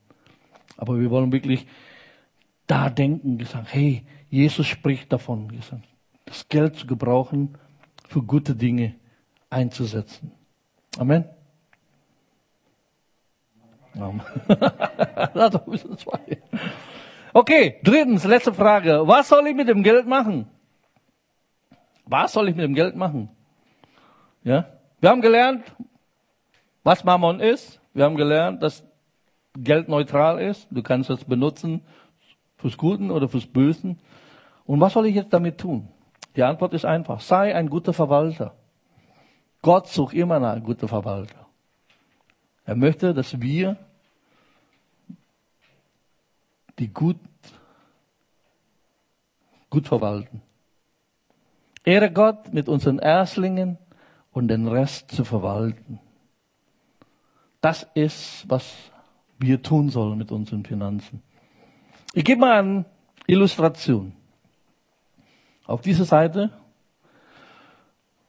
[0.77, 1.67] Aber wir wollen wirklich
[2.67, 5.87] da denken, gesagt, hey, Jesus spricht davon, gesagt,
[6.25, 7.57] das Geld zu gebrauchen,
[8.07, 8.95] für gute Dinge
[9.49, 10.31] einzusetzen.
[10.97, 11.25] Amen.
[17.33, 19.07] okay, drittens, letzte Frage.
[19.07, 20.47] Was soll ich mit dem Geld machen?
[22.05, 23.29] Was soll ich mit dem Geld machen?
[24.43, 24.67] Ja,
[24.99, 25.63] wir haben gelernt,
[26.83, 27.79] was Mammon ist.
[27.93, 28.83] Wir haben gelernt, dass
[29.57, 30.67] Geld neutral ist.
[30.69, 31.81] Du kannst es benutzen
[32.57, 33.99] fürs Guten oder fürs Bösen.
[34.65, 35.87] Und was soll ich jetzt damit tun?
[36.35, 37.21] Die Antwort ist einfach.
[37.21, 38.53] Sei ein guter Verwalter.
[39.61, 41.44] Gott sucht immer nach guten Verwalter.
[42.65, 43.77] Er möchte, dass wir
[46.79, 47.19] die gut,
[49.69, 50.41] gut verwalten.
[51.83, 53.77] Ehre Gott mit unseren Erstlingen
[54.31, 55.99] und den Rest zu verwalten.
[57.61, 58.73] Das ist, was
[59.37, 61.21] wir tun sollen mit unseren Finanzen.
[62.13, 62.85] Ich gebe mal eine
[63.27, 64.13] Illustration.
[65.65, 66.51] Auf dieser Seite.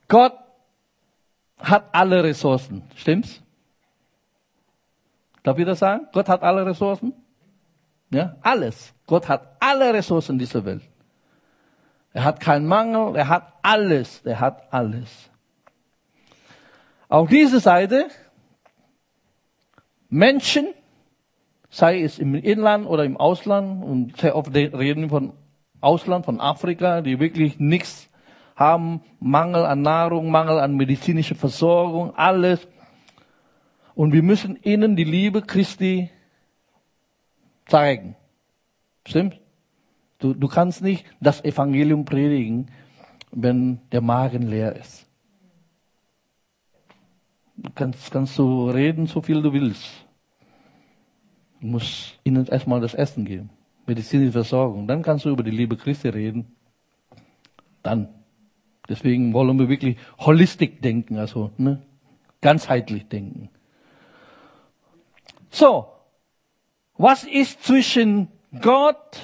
[0.08, 0.34] Gott
[1.58, 2.82] hat alle Ressourcen.
[2.94, 3.42] Stimmt's?
[5.46, 6.08] Darf ich das sagen?
[6.12, 7.12] Gott hat alle Ressourcen?
[8.10, 8.92] Ja, alles.
[9.06, 10.82] Gott hat alle Ressourcen dieser Welt.
[12.12, 15.30] Er hat keinen Mangel, er hat alles, er hat alles.
[17.08, 18.08] Auf dieser Seite
[20.08, 20.66] Menschen,
[21.68, 25.32] sei es im Inland oder im Ausland, und sehr oft reden wir von
[25.80, 28.10] Ausland, von Afrika, die wirklich nichts
[28.56, 32.66] haben, Mangel an Nahrung, Mangel an medizinischer Versorgung, alles.
[33.96, 36.10] Und wir müssen ihnen die Liebe Christi
[37.64, 38.14] zeigen.
[39.06, 39.40] Stimmt?
[40.18, 42.70] Du, du kannst nicht das Evangelium predigen,
[43.32, 45.06] wenn der Magen leer ist.
[47.56, 49.88] Du kannst, kannst du reden, so viel du willst.
[51.62, 53.48] Du musst ihnen erstmal das Essen geben,
[53.86, 54.86] medizinische Versorgung.
[54.86, 56.54] Dann kannst du über die Liebe Christi reden.
[57.82, 58.08] Dann.
[58.90, 61.82] Deswegen wollen wir wirklich holistisch denken, also ne,
[62.42, 63.48] ganzheitlich denken.
[65.50, 65.92] So,
[66.96, 68.28] was ist zwischen
[68.60, 69.20] Gott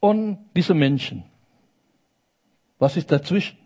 [0.00, 1.24] und diesen Menschen?
[2.78, 3.58] Was ist dazwischen?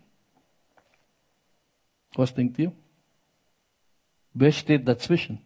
[2.15, 2.73] Was denkt ihr?
[4.35, 5.41] Wer steht dazwischen?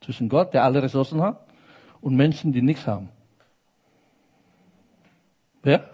[0.00, 1.46] Zwischen Gott, der alle Ressourcen hat,
[2.00, 3.08] und Menschen, die nichts haben.
[5.62, 5.90] Wer?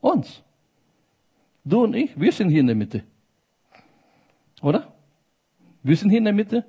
[0.00, 0.42] Uns.
[1.64, 3.04] Du und ich, wir sind hier in der Mitte.
[4.62, 4.92] Oder?
[5.82, 6.64] Wir sind hier in der Mitte.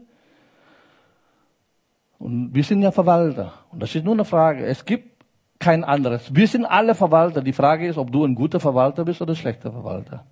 [2.20, 3.54] Und wir sind ja Verwalter.
[3.72, 4.66] Und das ist nur eine Frage.
[4.66, 5.24] Es gibt
[5.58, 6.34] kein anderes.
[6.36, 7.42] Wir sind alle Verwalter.
[7.42, 10.26] Die Frage ist, ob du ein guter Verwalter bist oder ein schlechter Verwalter.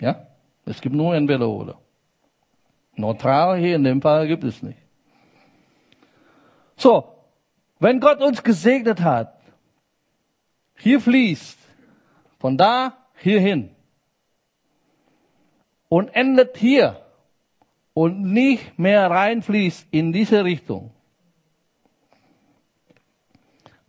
[0.00, 0.26] Ja?
[0.64, 1.78] Es gibt nur entweder oder.
[2.96, 4.78] Neutral hier in dem Fall gibt es nicht.
[6.76, 7.14] So,
[7.78, 9.34] wenn Gott uns gesegnet hat,
[10.76, 11.58] hier fließt
[12.38, 13.70] von da hierhin
[15.88, 17.02] und endet hier
[18.00, 20.90] und nicht mehr reinfließt in diese Richtung,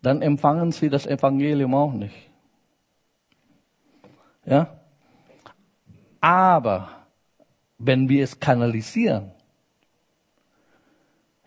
[0.01, 2.29] dann empfangen sie das Evangelium auch nicht.
[4.45, 4.67] Ja?
[6.19, 6.89] Aber
[7.77, 9.31] wenn wir es kanalisieren,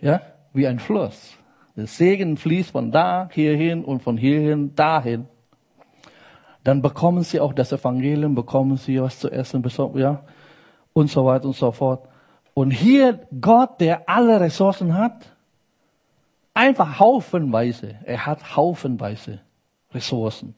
[0.00, 0.22] ja,
[0.54, 1.36] wie ein Fluss,
[1.76, 5.28] der Segen fließt von da hierhin und von hierhin dahin,
[6.62, 9.62] dann bekommen sie auch das Evangelium, bekommen sie was zu essen,
[9.96, 10.22] ja,
[10.94, 12.08] und so weiter und so fort.
[12.54, 15.34] Und hier Gott, der alle Ressourcen hat,
[16.54, 19.40] einfach haufenweise, er hat haufenweise
[19.92, 20.54] Ressourcen.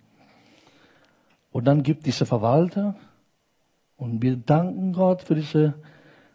[1.50, 2.96] Und dann gibt diese Verwalter
[3.96, 5.74] und wir danken Gott für diese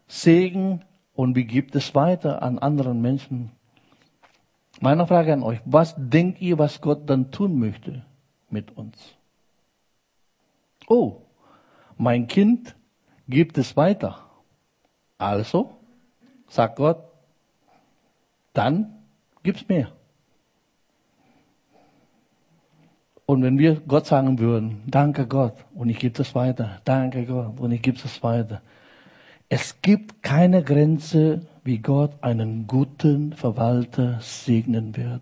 [0.08, 3.52] Segen und wir gibt es weiter an anderen Menschen.
[4.80, 8.04] Meine Frage an euch, was denkt ihr, was Gott dann tun möchte
[8.50, 8.98] mit uns?
[10.88, 11.22] Oh,
[11.98, 12.76] mein Kind
[13.28, 14.31] gibt es weiter.
[15.22, 15.78] Also,
[16.48, 16.98] sagt Gott,
[18.54, 18.92] dann
[19.44, 19.92] gibt's mehr.
[23.28, 27.60] Und wenn wir Gott sagen würden, danke Gott, und ich gebe es weiter, danke Gott,
[27.60, 28.64] und ich gebe es weiter.
[29.48, 35.22] Es gibt keine Grenze, wie Gott einen guten Verwalter segnen wird.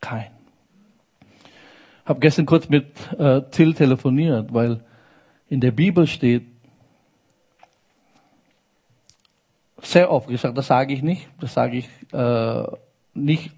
[0.00, 0.32] Kein.
[2.02, 2.86] Ich habe gestern kurz mit
[3.16, 4.80] äh, Till telefoniert, weil
[5.48, 6.46] in der Bibel steht,
[9.80, 12.66] sehr oft gesagt, das sage ich nicht, das sage ich äh,
[13.14, 13.52] nicht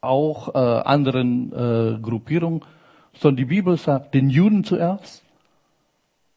[0.00, 2.64] auch äh, anderen äh, Gruppierungen,
[3.12, 5.22] sondern die Bibel sagt, den Juden zuerst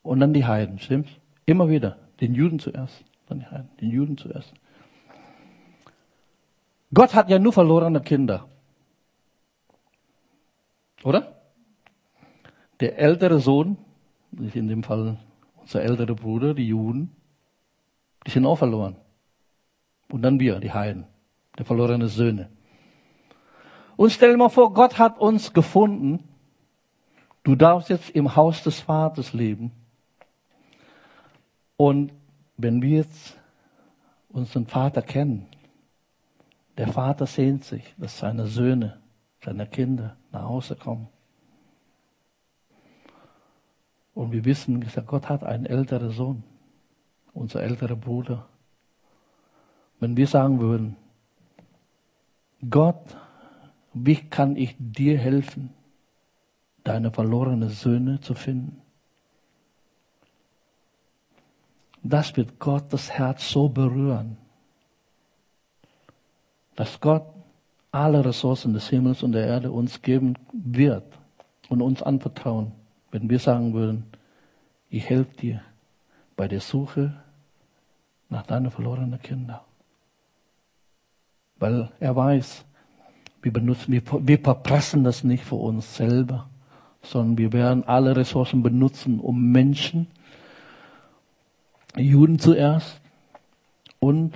[0.01, 1.11] und dann die Heiden, stimmt's?
[1.45, 4.53] Immer wieder, den Juden zuerst, dann die Heiden, den Juden zuerst.
[6.93, 8.47] Gott hat ja nur verlorene Kinder.
[11.03, 11.41] Oder?
[12.79, 13.77] Der ältere Sohn,
[14.39, 15.17] in dem Fall
[15.61, 17.15] unser älterer Bruder, die Juden,
[18.25, 18.97] die sind auch verloren.
[20.09, 21.05] Und dann wir, die Heiden,
[21.57, 22.49] die verlorenen Söhne.
[23.95, 26.27] Und stell dir mal vor, Gott hat uns gefunden.
[27.43, 29.71] Du darfst jetzt im Haus des Vaters leben.
[31.77, 32.13] Und
[32.57, 33.37] wenn wir jetzt
[34.29, 35.47] unseren Vater kennen,
[36.77, 38.99] der Vater sehnt sich, dass seine Söhne,
[39.43, 41.07] seine Kinder nach Hause kommen.
[44.13, 46.43] Und wir wissen, Gott hat einen älteren Sohn,
[47.33, 48.47] unser älterer Bruder.
[49.99, 50.95] Wenn wir sagen würden,
[52.69, 53.17] Gott,
[53.93, 55.69] wie kann ich dir helfen,
[56.83, 58.81] deine verlorenen Söhne zu finden?
[62.03, 64.37] Das wird Gott das Herz so berühren,
[66.75, 67.23] dass Gott
[67.91, 71.05] alle Ressourcen des Himmels und der Erde uns geben wird
[71.69, 72.73] und uns anvertrauen,
[73.13, 74.03] wenn wir sagen würden,
[74.89, 75.61] ich helfe dir
[76.35, 77.15] bei der Suche
[78.29, 79.61] nach deinen verlorenen Kindern
[81.63, 82.65] weil er weiß,
[83.41, 86.49] wir benutzen, wir, wir verpressen das nicht für uns selber,
[87.01, 90.07] sondern wir werden alle Ressourcen benutzen, um Menschen,
[91.95, 92.99] Juden zuerst
[94.01, 94.33] und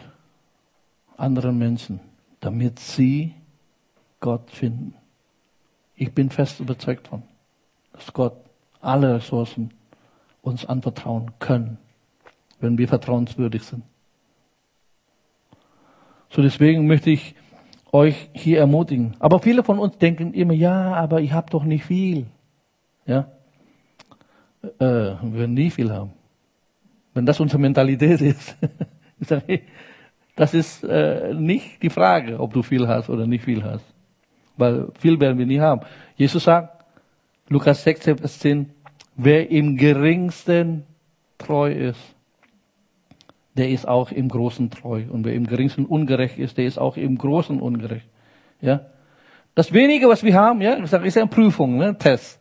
[1.18, 2.00] anderen Menschen,
[2.40, 3.34] damit sie
[4.22, 4.94] Gott finden.
[5.98, 7.24] Ich bin fest überzeugt von,
[7.92, 8.38] dass Gott
[8.82, 9.72] alle Ressourcen
[10.42, 11.78] uns anvertrauen können,
[12.60, 13.84] wenn wir vertrauenswürdig sind.
[16.30, 17.36] So deswegen möchte ich
[17.92, 19.16] euch hier ermutigen.
[19.20, 22.28] Aber viele von uns denken immer, ja, aber ich habe doch nicht viel.
[23.06, 23.28] Ja,
[24.80, 26.12] äh, wir werden nie viel haben.
[27.14, 28.56] Wenn das unsere Mentalität ist,
[29.20, 29.62] ich sage,
[30.36, 33.86] das ist äh, nicht die Frage, ob du viel hast oder nicht viel hast.
[34.56, 35.82] Weil viel werden wir nie haben.
[36.16, 36.77] Jesus sagt,
[37.50, 38.70] Lukas 6, Vers 10,
[39.16, 40.84] wer im geringsten
[41.38, 42.16] treu ist,
[43.56, 45.04] der ist auch im Großen treu.
[45.10, 48.08] Und wer im Geringsten ungerecht ist, der ist auch im Großen ungerecht.
[48.62, 48.88] Ja?
[49.56, 52.40] Das wenige, was wir haben, ja, ich sage, ist eine Prüfung, ne, Test.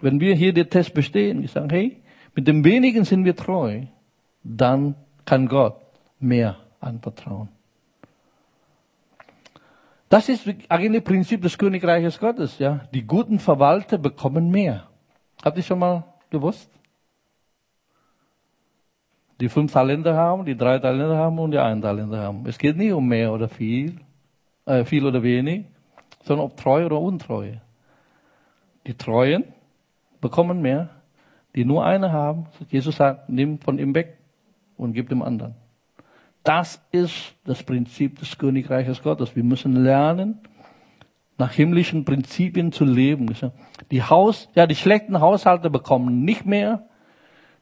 [0.00, 2.02] Wenn wir hier den Test bestehen, ich sage, hey,
[2.34, 3.82] mit dem wenigen sind wir treu,
[4.42, 5.76] dann kann Gott
[6.18, 7.48] mehr anvertrauen.
[10.08, 12.80] Das ist eigentlich Prinzip des Königreiches Gottes, ja.
[12.94, 14.88] Die guten Verwalter bekommen mehr.
[15.44, 16.70] Habt ihr schon mal gewusst?
[19.40, 22.46] die fünf Talente haben, die drei Talente haben und die einen Talente haben.
[22.46, 24.00] Es geht nicht um mehr oder viel,
[24.64, 25.66] äh, viel oder wenig,
[26.22, 27.60] sondern ob treu oder untreue.
[28.86, 29.44] Die Treuen
[30.20, 30.90] bekommen mehr,
[31.54, 32.46] die nur eine haben.
[32.70, 34.18] Jesus sagt, nimm von ihm weg
[34.76, 35.54] und gib dem anderen.
[36.46, 39.34] Das ist das Prinzip des Königreiches Gottes.
[39.34, 40.38] Wir müssen lernen,
[41.38, 43.34] nach himmlischen Prinzipien zu leben.
[43.90, 46.88] Die Haus, ja, die schlechten Haushalte bekommen nicht mehr,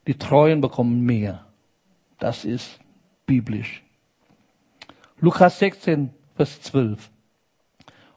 [0.07, 1.47] die Treuen bekommen mehr.
[2.19, 2.79] Das ist
[3.25, 3.83] biblisch.
[5.19, 7.11] Lukas 16, Vers 12.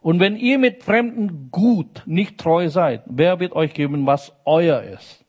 [0.02, 4.82] Und wenn ihr mit Fremden gut nicht treu seid, wer wird euch geben, was euer
[4.82, 5.24] ist?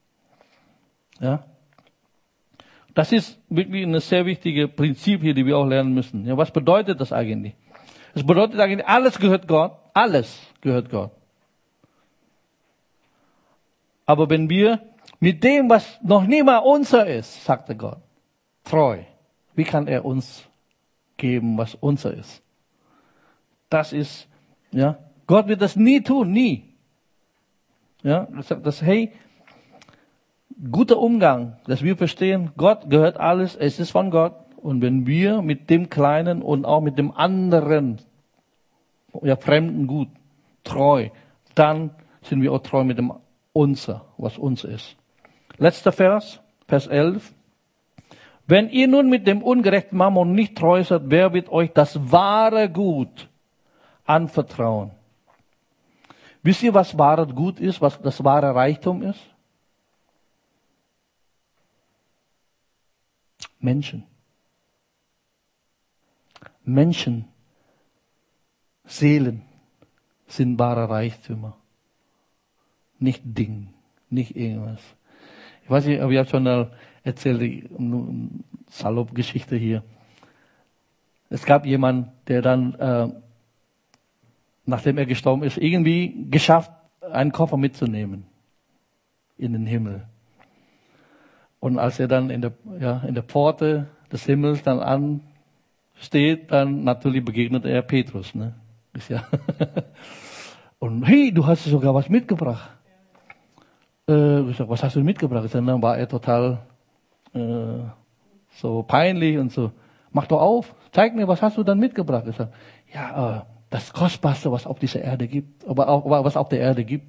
[1.21, 1.45] Ja?
[2.99, 6.27] Das ist wirklich eine sehr wichtige Prinzip hier, die wir auch lernen müssen.
[6.27, 7.55] Ja, was bedeutet das eigentlich?
[8.13, 9.79] Es bedeutet eigentlich, alles gehört Gott.
[9.95, 11.13] Alles gehört Gott.
[14.05, 14.81] Aber wenn wir
[15.21, 18.01] mit dem, was noch nie mal unser ist, sagte Gott,
[18.65, 18.99] treu.
[19.55, 20.49] Wie kann er uns
[21.19, 22.43] geben, was unser ist?
[23.71, 24.27] Das ist,
[24.73, 26.75] ja, Gott wird das nie tun, nie.
[28.03, 28.27] Ja,
[28.65, 29.13] das, hey,
[30.71, 34.35] guter Umgang, dass wir verstehen, Gott gehört alles, es ist von Gott.
[34.57, 37.99] Und wenn wir mit dem Kleinen und auch mit dem anderen,
[39.23, 40.09] ja, Fremden gut,
[40.65, 41.11] treu,
[41.55, 41.91] dann
[42.23, 43.13] sind wir auch treu mit dem
[43.53, 44.97] Unser, was uns ist.
[45.59, 47.35] Letzter Vers, Vers 11.
[48.47, 52.69] Wenn ihr nun mit dem ungerechten Mammon nicht treu seid, wer wird euch das wahre
[52.69, 53.29] Gut
[54.05, 54.91] anvertrauen?
[56.43, 59.21] Wisst ihr, was wahres Gut ist, was das wahre Reichtum ist?
[63.61, 64.05] Menschen.
[66.65, 67.25] Menschen,
[68.85, 69.43] Seelen
[70.27, 71.57] sind wahre Reichtümer.
[72.99, 73.69] Nicht Ding,
[74.11, 74.81] nicht irgendwas.
[75.65, 76.73] Ich weiß nicht, aber ich habe schon mal
[77.05, 77.41] erzählt,
[77.79, 78.29] eine
[78.71, 79.83] Salopp-Geschichte hier.
[81.31, 83.09] Es gab jemanden, der dann, äh,
[84.65, 86.71] nachdem er gestorben ist, irgendwie geschafft,
[87.01, 88.27] einen Koffer mitzunehmen
[89.37, 90.07] in den Himmel.
[91.61, 96.85] Und als er dann in der, ja, in der Pforte des Himmels dann ansteht, dann
[96.85, 98.35] natürlich begegnet er Petrus.
[98.35, 98.55] Ne?
[98.95, 99.25] Ist ja
[100.79, 102.71] Und hey, du hast sogar was mitgebracht.
[104.09, 105.53] Äh, ich sag, was hast du mitgebracht?
[105.55, 106.61] Und dann war er total
[107.35, 107.81] äh,
[108.51, 109.73] so peinlich und so.
[110.13, 112.25] Mach doch auf, zeig mir, was hast du dann mitgebracht?
[112.29, 112.53] Ich sag,
[112.95, 116.85] ja, äh, das Kostbarste, was auf dieser Erde gibt, aber auch, was auf der Erde
[116.85, 117.07] gibt.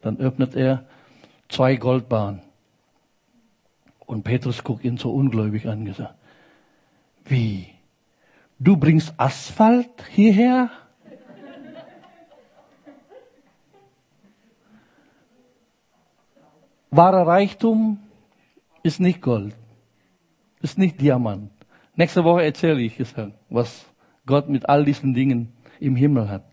[0.00, 0.84] Dann öffnet er
[1.48, 2.40] zwei Goldbahnen.
[4.12, 6.14] Und Petrus guckt ihn so ungläubig an und gesagt,
[7.24, 7.68] wie?
[8.58, 10.68] Du bringst Asphalt hierher?
[16.90, 18.00] Wahrer Reichtum
[18.82, 19.56] ist nicht Gold,
[20.60, 21.50] ist nicht Diamant.
[21.96, 23.00] Nächste Woche erzähle ich,
[23.48, 23.86] was
[24.26, 26.44] Gott mit all diesen Dingen im Himmel hat.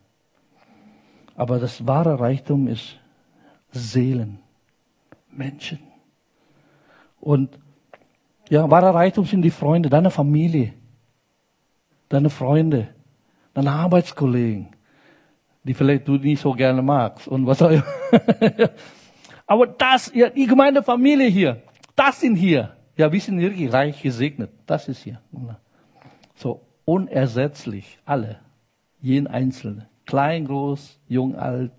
[1.36, 2.98] Aber das wahre Reichtum ist
[3.74, 4.40] Seelen,
[5.30, 5.89] Menschen.
[7.20, 7.60] Und
[8.50, 10.74] ja, wahrer Reichtum sind die Freunde, deine Familie,
[12.08, 12.90] deine Freunde,
[13.54, 14.70] deine Arbeitskollegen,
[15.64, 17.84] die vielleicht du nicht so gerne magst und was auch immer.
[19.46, 21.62] Aber das, ja, die Gemeindefamilie hier,
[21.96, 22.76] das sind hier.
[22.96, 24.52] Ja, wir sind wirklich reich gesegnet.
[24.66, 25.22] Das ist hier.
[26.36, 28.40] So unersetzlich, alle.
[29.00, 29.90] Jeden Einzelne.
[30.06, 31.72] Klein, groß, jung, alt.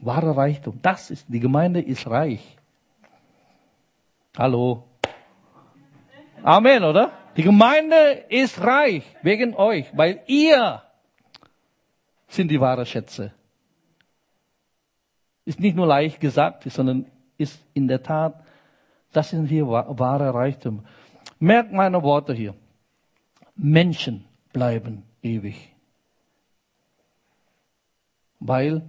[0.00, 0.78] Wahre Reichtum.
[0.80, 2.56] Das ist, die Gemeinde ist reich.
[4.36, 4.84] Hallo.
[6.42, 7.12] Amen, oder?
[7.36, 10.82] Die Gemeinde ist reich wegen euch, weil ihr
[12.28, 13.32] sind die wahren Schätze.
[15.44, 17.06] Ist nicht nur leicht gesagt, sondern
[17.38, 18.44] ist in der Tat,
[19.12, 20.86] das sind hier wahre Reichtum.
[21.40, 22.54] Merkt meine Worte hier.
[23.56, 25.74] Menschen bleiben ewig.
[28.38, 28.82] Weil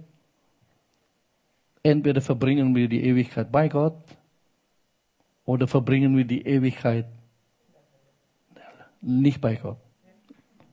[1.82, 3.96] entweder verbringen wir die Ewigkeit bei Gott
[5.44, 7.06] oder verbringen wir die Ewigkeit
[9.00, 9.78] nicht bei Gott.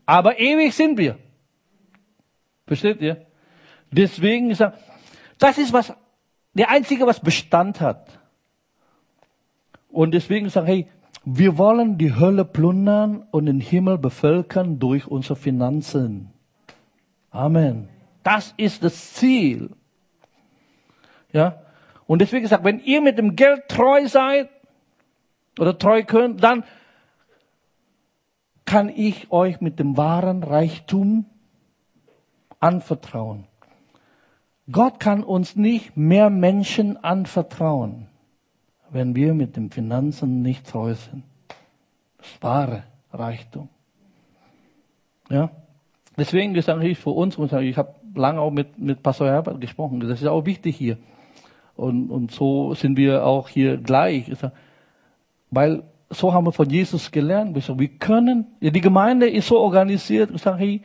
[0.05, 1.17] Aber ewig sind wir.
[2.67, 3.25] Versteht ihr?
[3.91, 4.73] Deswegen ist er,
[5.39, 5.93] das ist was,
[6.53, 8.19] der einzige, was Bestand hat.
[9.89, 10.87] Und deswegen sagen, hey,
[11.25, 16.31] wir wollen die Hölle plündern und den Himmel bevölkern durch unsere Finanzen.
[17.31, 17.89] Amen.
[18.23, 19.71] Das ist das Ziel.
[21.31, 21.61] Ja.
[22.05, 24.49] Und deswegen sagt, wenn ihr mit dem Geld treu seid,
[25.59, 26.63] oder treu könnt, dann
[28.65, 31.25] kann ich euch mit dem wahren Reichtum
[32.59, 33.45] anvertrauen.
[34.71, 38.07] Gott kann uns nicht mehr Menschen anvertrauen,
[38.91, 41.23] wenn wir mit den Finanzen nicht treu sind.
[42.17, 43.69] Das wahre Reichtum.
[45.29, 45.49] Ja?
[46.17, 50.21] Deswegen sage ich für uns, ich habe lange auch mit, mit Pastor Herbert gesprochen, das
[50.21, 50.97] ist auch wichtig hier.
[51.75, 54.29] Und, und so sind wir auch hier gleich.
[55.51, 57.55] Weil so haben wir von Jesus gelernt.
[57.55, 60.81] Wir können, die Gemeinde ist so organisiert, ich sage,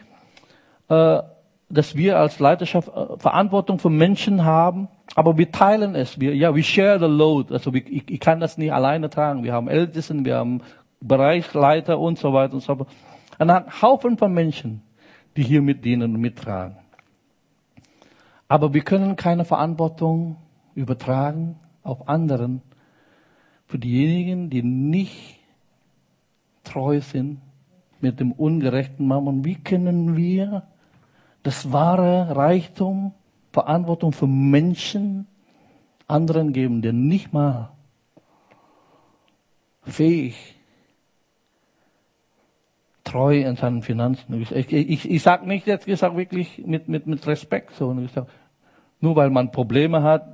[0.89, 1.23] äh,
[1.71, 6.21] dass wir als Leiterschaft äh, Verantwortung für Menschen haben, aber wir teilen es.
[6.21, 7.53] Wir, ja, we share the load.
[7.53, 9.45] Also ich, ich kann das nicht alleine tragen.
[9.45, 10.61] Wir haben Ältesten, wir haben
[11.01, 12.89] Bereichsleiter und so weiter und so fort.
[13.39, 13.51] Ein
[13.83, 14.83] Haufen von Menschen,
[15.37, 16.77] die hier mit dienen und mittragen.
[18.49, 20.37] Aber wir können keine Verantwortung
[20.75, 22.63] übertragen auf anderen,
[23.67, 25.41] für diejenigen, die nicht
[26.65, 27.41] treu sind
[28.01, 29.45] mit dem ungerechten Mammon.
[29.45, 30.65] Wie können wir
[31.43, 33.13] das wahre Reichtum,
[33.53, 35.27] Verantwortung für Menschen
[36.07, 37.71] anderen geben, der nicht mal
[39.83, 40.57] fähig,
[43.05, 44.41] treu in seinen Finanzen.
[44.41, 47.95] Ich, ich, ich, ich sage nicht jetzt, ich sage wirklich mit, mit, mit Respekt so.
[48.13, 48.27] Sag,
[49.01, 50.27] nur weil man Probleme hat,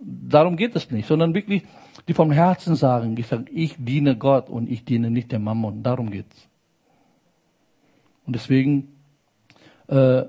[0.00, 1.64] darum geht es nicht, sondern wirklich,
[2.08, 5.82] die vom Herzen sagen, ich sage, ich diene Gott und ich diene nicht dem Mammon.
[5.82, 6.48] Darum geht's.
[8.26, 8.88] Und deswegen
[9.88, 10.22] äh,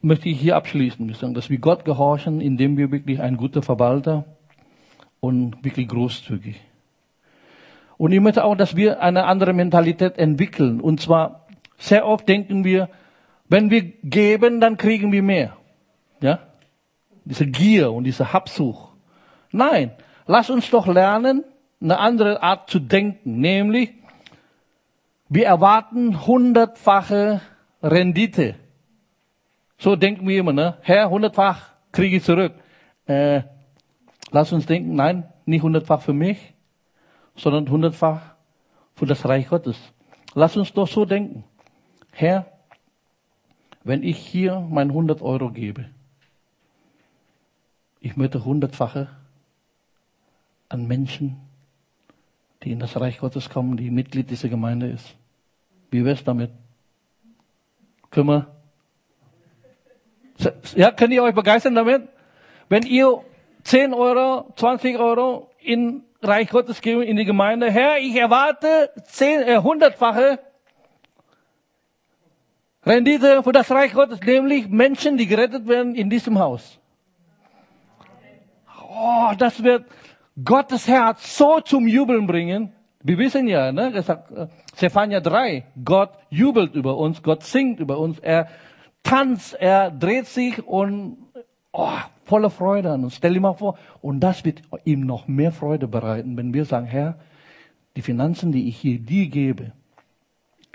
[0.00, 4.24] möchte ich hier abschließen, sage, dass wir Gott gehorchen, indem wir wirklich ein guter Verwalter
[5.20, 6.60] und wirklich großzügig.
[7.98, 10.80] Und ich möchte auch, dass wir eine andere Mentalität entwickeln.
[10.80, 11.46] Und zwar,
[11.78, 12.88] sehr oft denken wir,
[13.48, 15.56] wenn wir geben, dann kriegen wir mehr.
[16.20, 16.40] Ja?
[17.24, 18.88] Diese Gier und diese Habsucht.
[19.52, 19.92] Nein,
[20.26, 21.44] lass uns doch lernen,
[21.80, 23.40] eine andere Art zu denken.
[23.40, 23.92] Nämlich,
[25.28, 27.40] wir erwarten hundertfache
[27.82, 28.54] Rendite.
[29.78, 30.76] So denken wir immer, ne?
[30.82, 32.52] Herr, hundertfach kriege ich zurück.
[33.06, 33.42] Äh,
[34.30, 36.54] lass uns denken, nein, nicht hundertfach für mich,
[37.34, 38.20] sondern hundertfach
[38.94, 39.76] für das Reich Gottes.
[40.34, 41.44] Lass uns doch so denken.
[42.12, 42.46] Herr,
[43.84, 45.86] wenn ich hier mein 100 Euro gebe,
[48.00, 49.08] ich möchte hundertfache
[50.72, 51.36] an Menschen,
[52.62, 55.14] die in das Reich Gottes kommen, die Mitglied dieser Gemeinde ist.
[55.90, 56.50] Wie wär's damit?
[58.12, 58.46] Wir?
[60.74, 62.08] Ja, könnt ihr euch begeistern damit?
[62.68, 63.22] Wenn ihr
[63.64, 67.70] 10 Euro, 20 Euro in Reich Gottes geben in die Gemeinde.
[67.70, 70.38] Herr, ich erwarte zehn, äh, hundertfache
[72.84, 76.78] Rendite für das Reich Gottes, nämlich Menschen, die gerettet werden in diesem Haus.
[78.88, 79.84] Oh, das wird
[80.42, 82.72] Gottes Herz so zum Jubeln bringen.
[83.02, 87.98] Wir wissen ja, ne, gesagt, äh, Zephania 3, Gott jubelt über uns, Gott singt über
[87.98, 88.48] uns, er
[89.02, 91.18] tanzt, er dreht sich und
[91.72, 93.16] oh, voller Freude an uns.
[93.16, 96.86] Stell dir mal vor, und das wird ihm noch mehr Freude bereiten, wenn wir sagen,
[96.86, 97.18] Herr,
[97.96, 99.72] die Finanzen, die ich hier dir gebe,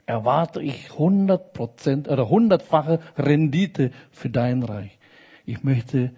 [0.06, 5.00] erwarte ich 100 Prozent oder hundertfache Rendite für dein Reich.
[5.46, 6.12] Ich möchte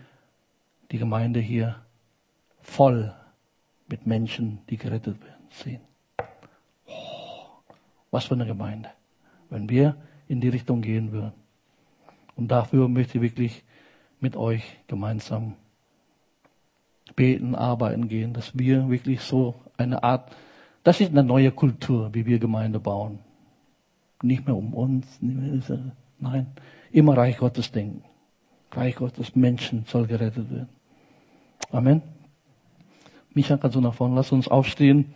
[0.91, 1.75] die Gemeinde hier
[2.61, 3.13] voll
[3.89, 5.81] mit Menschen, die gerettet werden, sehen.
[6.85, 7.61] Oh,
[8.11, 8.89] was für eine Gemeinde,
[9.49, 9.95] wenn wir
[10.27, 11.33] in die Richtung gehen würden.
[12.35, 13.63] Und dafür möchte ich wirklich
[14.19, 15.55] mit euch gemeinsam
[17.15, 20.35] beten, arbeiten gehen, dass wir wirklich so eine Art,
[20.83, 23.19] das ist eine neue Kultur, wie wir Gemeinde bauen.
[24.21, 25.61] Nicht mehr um uns, mehr,
[26.19, 26.47] nein,
[26.91, 28.03] immer Reich Gottes denken.
[28.71, 30.69] Reich Gottes Menschen soll gerettet werden.
[31.71, 32.18] Amen.
[33.33, 35.13] Micha, kannst du nach vorne, lass uns aufstehen.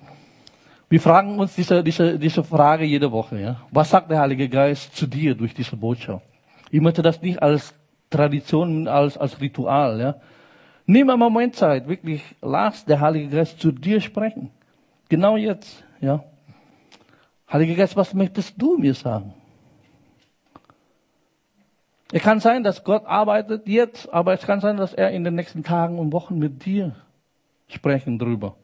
[0.90, 3.62] Wir fragen uns diese, diese, diese Frage jede Woche, ja.
[3.72, 6.24] Was sagt der Heilige Geist zu dir durch diese Botschaft?
[6.70, 7.74] Ich möchte das nicht als
[8.10, 10.00] Tradition, als, als Ritual.
[10.00, 10.16] Ja.
[10.86, 14.52] Nimm einen Moment Zeit, wirklich, lass der Heilige Geist zu dir sprechen.
[15.10, 15.84] Genau jetzt.
[16.00, 16.24] Ja.
[17.52, 19.34] Heiliger Geist, was möchtest du mir sagen?
[22.12, 25.34] Es kann sein, dass Gott arbeitet jetzt, aber es kann sein, dass er in den
[25.34, 26.96] nächsten Tagen und Wochen mit dir
[27.74, 28.56] sprechen drüber.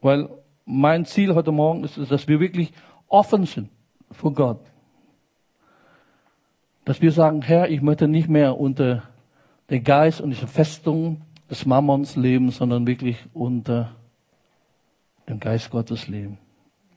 [0.00, 0.28] Weil
[0.64, 2.72] mein Ziel heute Morgen ist, dass wir wirklich
[3.08, 3.70] offen sind
[4.10, 4.60] für Gott.
[6.84, 9.02] Dass wir sagen, Herr, ich möchte nicht mehr unter
[9.68, 13.94] den Geist und diese Festung des Mammons leben, sondern wirklich unter
[15.28, 16.38] dem Geist Gottes leben.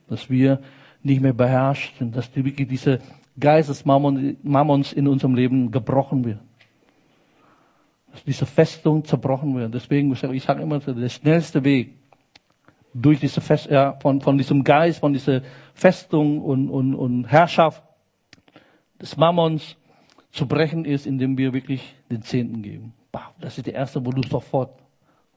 [0.07, 0.59] Dass wir
[1.01, 2.99] nicht mehr beherrscht sind, dass wirklich dieser
[3.39, 6.39] Geist des Mammons in unserem Leben gebrochen wird.
[8.13, 9.73] Dass diese Festung zerbrochen wird.
[9.73, 11.97] Deswegen, ich sage immer, der schnellste Weg
[12.93, 15.41] durch diese Fest, ja, von, von diesem Geist, von dieser
[15.73, 17.83] Festung und, und, und Herrschaft
[19.01, 19.75] des Mammons
[20.31, 22.93] zu brechen ist, indem wir wirklich den Zehnten geben.
[23.39, 24.79] Das ist der erste, wo du sofort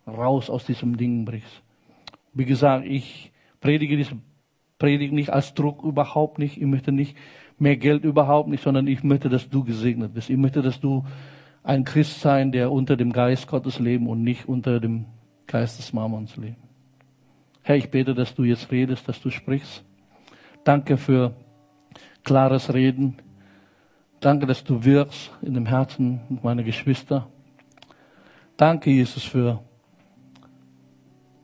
[0.07, 1.63] raus aus diesem Ding brichst.
[2.33, 4.17] Wie gesagt, ich predige diese
[4.79, 6.59] Predigt nicht als Druck überhaupt nicht.
[6.59, 7.17] Ich möchte nicht
[7.59, 10.29] mehr Geld überhaupt nicht, sondern ich möchte, dass du gesegnet bist.
[10.29, 11.05] Ich möchte, dass du
[11.67, 15.07] ein Christ sein, der unter dem Geist Gottes leben und nicht unter dem
[15.49, 16.63] Geist des Mammons leben.
[17.63, 19.85] Herr, ich bete, dass du jetzt redest, dass du sprichst.
[20.63, 21.35] Danke für
[22.23, 23.17] klares Reden.
[24.21, 27.27] Danke, dass du wirkst in dem Herzen meiner Geschwister.
[28.57, 29.61] Danke, Jesus, für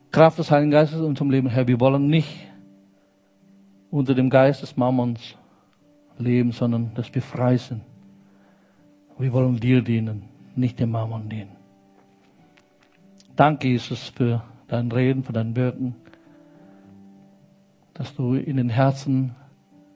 [0.09, 1.49] Kraft des Heiligen Geistes in unserem Leben.
[1.49, 2.47] Herr, wir wollen nicht
[3.91, 5.37] unter dem Geist des Mammons
[6.17, 7.81] leben, sondern dass wir frei sind.
[9.17, 10.23] Wir wollen dir dienen,
[10.55, 11.55] nicht dem Mammon dienen.
[13.35, 15.95] Danke, Jesus, für dein Reden, für dein Wirken,
[17.93, 19.35] dass du in den Herzen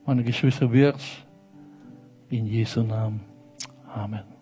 [0.06, 1.26] meiner Geschwister wirkst
[2.30, 3.22] in Jesu Namen.
[3.94, 4.37] Amen.